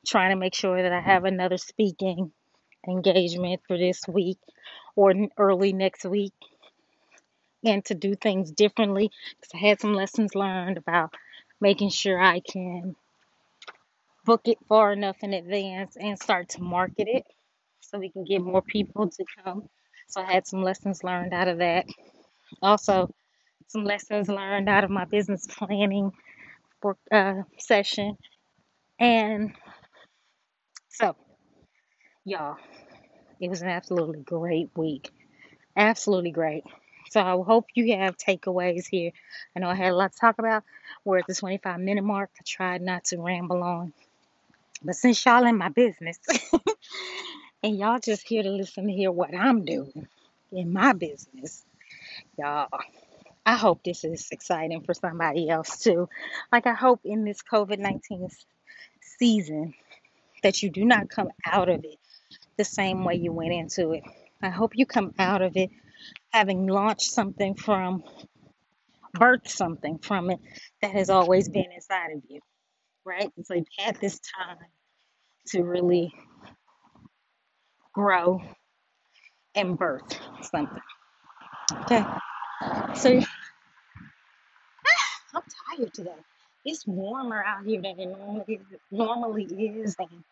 trying 0.07 0.31
to 0.31 0.37
make 0.37 0.55
sure 0.55 0.81
that 0.83 0.93
I 0.93 1.01
have 1.01 1.25
another 1.25 1.57
speaking 1.57 2.31
engagement 2.89 3.61
for 3.67 3.77
this 3.77 4.01
week 4.07 4.39
or 4.95 5.13
early 5.37 5.73
next 5.73 6.05
week 6.05 6.33
and 7.65 7.85
to 7.87 7.95
do 7.95 8.15
things 8.15 8.53
differently 8.53 9.11
because 9.41 9.51
I 9.55 9.69
had 9.69 9.81
some 9.81 9.95
lessons 9.95 10.35
learned 10.35 10.79
about 10.79 11.15
making 11.61 11.91
sure 11.91 12.21
I 12.21 12.41
can 12.41 12.97
book 14.25 14.43
it 14.47 14.59
far 14.69 14.93
enough 14.93 15.17
in 15.23 15.35
advance 15.35 15.97
and 15.99 16.19
start 16.19 16.51
to 16.51 16.63
market 16.63 17.09
it 17.09 17.25
so 17.81 17.99
we 17.99 18.11
can 18.11 18.25
get 18.25 18.41
more 18.43 18.63
people 18.63 19.09
to 19.09 19.25
come. 19.45 19.69
So 20.09 20.23
I 20.23 20.33
had 20.33 20.47
some 20.47 20.63
lessons 20.63 21.05
learned 21.05 21.35
out 21.35 21.49
of 21.49 21.59
that. 21.59 21.87
Also, 22.63 23.11
some 23.69 23.85
lessons 23.85 24.29
learned 24.29 24.69
out 24.69 24.85
of 24.85 24.91
my 24.91 25.05
business 25.07 25.47
planning 25.51 26.13
for 26.83 26.97
uh, 27.13 27.43
session. 27.59 28.17
And 29.01 29.53
so, 30.91 31.17
y'all, 32.25 32.57
it 33.41 33.49
was 33.51 33.63
an 33.63 33.69
absolutely 33.69 34.23
great 34.23 34.71
week. 34.77 35.11
Absolutely 35.77 36.33
great. 36.33 36.65
So 37.11 37.21
I 37.21 37.33
hope 37.45 37.67
you 37.75 37.97
have 37.97 38.17
takeaways 38.17 38.87
here. 38.87 39.13
I 39.57 39.61
know 39.61 39.69
I 39.69 39.75
had 39.75 39.93
a 39.93 39.97
lot 39.97 40.13
to 40.13 40.19
talk 40.19 40.39
about. 40.39 40.65
We're 41.05 41.19
at 41.19 41.27
the 41.27 41.35
25 41.35 41.81
minute 41.81 42.05
mark. 42.05 42.31
I 42.39 42.43
tried 42.47 42.83
not 42.83 43.05
to 43.07 43.19
ramble 43.19 43.63
on. 43.63 43.93
But 44.83 44.97
since 44.97 45.25
y'all 45.25 45.47
in 45.47 45.57
my 45.57 45.69
business 45.71 46.19
and 47.63 47.79
y'all 47.79 47.99
just 47.99 48.27
here 48.29 48.43
to 48.43 48.51
listen 48.51 48.87
to 48.87 48.93
hear 48.93 49.11
what 49.11 49.35
I'm 49.35 49.65
doing 49.65 50.07
in 50.53 50.73
my 50.73 50.93
business, 50.93 51.65
y'all, 52.39 52.69
I 53.45 53.57
hope 53.57 53.83
this 53.85 54.05
is 54.05 54.29
exciting 54.31 54.83
for 54.83 54.95
somebody 54.95 55.49
else 55.49 55.79
too. 55.79 56.09
Like 56.53 56.67
I 56.67 56.75
hope 56.75 57.01
in 57.05 57.25
this 57.25 57.43
COVID 57.43 57.79
19 57.79 58.29
season 59.01 59.75
that 60.43 60.63
you 60.63 60.71
do 60.71 60.85
not 60.85 61.09
come 61.09 61.31
out 61.47 61.69
of 61.69 61.85
it 61.85 61.99
the 62.57 62.65
same 62.65 63.05
way 63.05 63.17
you 63.17 63.33
went 63.33 63.53
into 63.53 63.93
it. 63.93 64.05
I 64.43 64.51
hope 64.51 64.77
you 64.77 64.87
come 64.87 65.15
out 65.19 65.43
of 65.43 65.57
it 65.57 65.71
having 66.33 66.67
launched 66.67 67.11
something 67.11 67.55
from, 67.55 68.03
birthed 69.17 69.49
something 69.49 69.99
from 69.99 70.31
it 70.31 70.39
that 70.83 70.93
has 70.93 71.11
always 71.11 71.49
been 71.49 71.73
inside 71.75 72.13
of 72.15 72.23
you, 72.29 72.41
right? 73.05 73.31
And 73.37 73.47
so 73.47 73.55
you've 73.55 73.67
had 73.79 73.97
this 74.01 74.21
time 74.39 74.59
to 75.49 75.63
really 75.63 76.13
grow 77.93 78.43
and 79.55 79.79
birth 79.79 80.19
something. 80.43 80.83
Okay. 81.83 82.05
So 82.95 83.11
I'm 85.35 85.43
tired 85.77 85.95
today. 85.95 86.11
It's 86.65 86.87
warmer 86.87 87.43
out 87.45 87.65
here 87.65 87.81
than 87.81 87.99
it 87.99 88.19
normally 88.19 88.61
normally 88.91 89.45
is, 89.45 89.95
and 89.99 90.25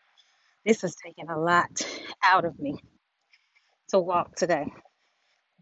this 0.66 0.82
has 0.82 0.96
taken 0.96 1.30
a 1.30 1.38
lot 1.38 1.70
out 2.22 2.44
of 2.44 2.58
me 2.58 2.76
to 3.90 4.00
walk 4.00 4.34
today. 4.36 4.66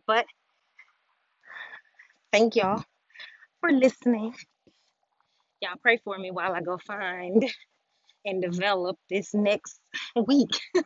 But 0.06 0.26
thank 2.32 2.56
y'all 2.56 2.84
for 3.60 3.72
listening. 3.72 4.34
Y'all 5.60 5.76
pray 5.82 5.98
for 6.04 6.18
me 6.18 6.30
while 6.30 6.54
I 6.54 6.60
go 6.62 6.78
find 6.78 7.44
and 8.24 8.42
develop 8.42 8.98
this 9.10 9.34
next 9.34 9.80
week. 10.26 10.50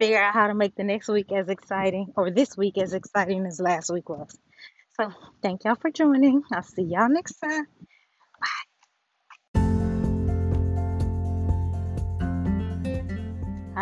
Figure 0.00 0.18
out 0.22 0.34
how 0.34 0.48
to 0.48 0.54
make 0.54 0.74
the 0.76 0.84
next 0.84 1.08
week 1.08 1.32
as 1.32 1.48
exciting 1.48 2.12
or 2.16 2.30
this 2.30 2.56
week 2.56 2.78
as 2.78 2.94
exciting 2.94 3.46
as 3.46 3.60
last 3.60 3.90
week 3.92 4.08
was. 4.08 4.36
So 5.00 5.10
thank 5.42 5.64
y'all 5.64 5.76
for 5.76 5.90
joining. 5.90 6.42
I'll 6.52 6.62
see 6.62 6.82
y'all 6.82 7.08
next 7.08 7.34
time. 7.38 7.66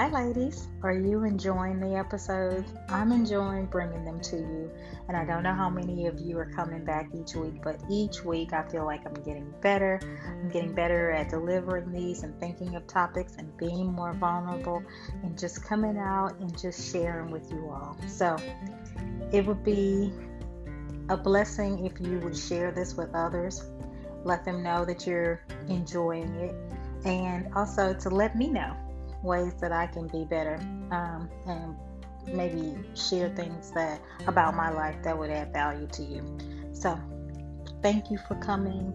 Hi, 0.01 0.09
ladies. 0.09 0.67
Are 0.83 0.95
you 0.95 1.25
enjoying 1.25 1.79
the 1.79 1.95
episodes? 1.95 2.73
I'm 2.89 3.13
enjoying 3.13 3.67
bringing 3.67 4.03
them 4.07 4.19
to 4.21 4.37
you. 4.37 4.71
And 5.09 5.15
I 5.15 5.27
don't 5.27 5.43
know 5.43 5.53
how 5.53 5.69
many 5.69 6.07
of 6.07 6.19
you 6.19 6.39
are 6.39 6.51
coming 6.57 6.87
back 6.87 7.11
each 7.15 7.35
week, 7.35 7.63
but 7.63 7.79
each 7.91 8.25
week 8.25 8.55
I 8.55 8.63
feel 8.63 8.87
like 8.87 9.05
I'm 9.05 9.13
getting 9.13 9.53
better. 9.61 10.01
I'm 10.27 10.49
getting 10.49 10.73
better 10.73 11.11
at 11.11 11.29
delivering 11.29 11.93
these 11.93 12.23
and 12.23 12.35
thinking 12.41 12.77
of 12.77 12.87
topics 12.87 13.35
and 13.37 13.55
being 13.59 13.93
more 13.93 14.15
vulnerable 14.15 14.83
and 15.23 15.39
just 15.39 15.63
coming 15.63 15.99
out 15.99 16.35
and 16.41 16.59
just 16.59 16.91
sharing 16.91 17.31
with 17.31 17.53
you 17.53 17.69
all. 17.69 17.95
So 18.09 18.39
it 19.33 19.45
would 19.45 19.63
be 19.63 20.15
a 21.11 21.17
blessing 21.19 21.85
if 21.85 22.01
you 22.01 22.21
would 22.21 22.39
share 22.39 22.73
this 22.73 22.95
with 22.95 23.15
others. 23.15 23.67
Let 24.25 24.47
them 24.47 24.63
know 24.63 24.87
that 24.87 25.07
you're 25.07 25.43
enjoying 25.69 26.35
it. 26.37 26.55
And 27.05 27.53
also 27.55 27.93
to 27.93 28.09
let 28.09 28.35
me 28.35 28.49
know 28.49 28.75
ways 29.23 29.55
that 29.61 29.73
I 29.73 29.87
can 29.87 30.07
be 30.09 30.25
better 30.25 30.57
um, 30.91 31.29
and 31.47 31.77
maybe 32.27 32.77
share 32.95 33.29
things 33.31 33.71
that 33.73 34.01
about 34.27 34.55
my 34.55 34.71
life 34.71 34.97
that 35.03 35.19
would 35.19 35.31
add 35.31 35.53
value 35.53 35.87
to 35.89 36.03
you. 36.03 36.39
So, 36.73 36.99
thank 37.83 38.11
you 38.11 38.19
for 38.29 38.37
coming. 38.37 38.93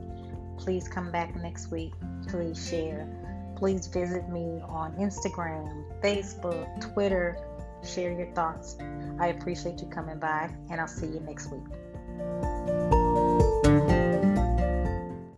Please 0.57 0.87
come 0.87 1.11
back 1.11 1.35
next 1.35 1.71
week. 1.71 1.93
Please 2.27 2.67
share. 2.69 3.07
Please 3.55 3.87
visit 3.87 4.27
me 4.29 4.61
on 4.67 4.93
Instagram, 4.97 5.85
Facebook, 6.01 6.93
Twitter. 6.93 7.37
Share 7.83 8.11
your 8.11 8.31
thoughts. 8.33 8.77
I 9.19 9.27
appreciate 9.27 9.79
you 9.79 9.87
coming 9.87 10.19
by, 10.19 10.53
and 10.69 10.81
I'll 10.81 10.87
see 10.87 11.07
you 11.07 11.19
next 11.21 11.51
week. 11.51 12.74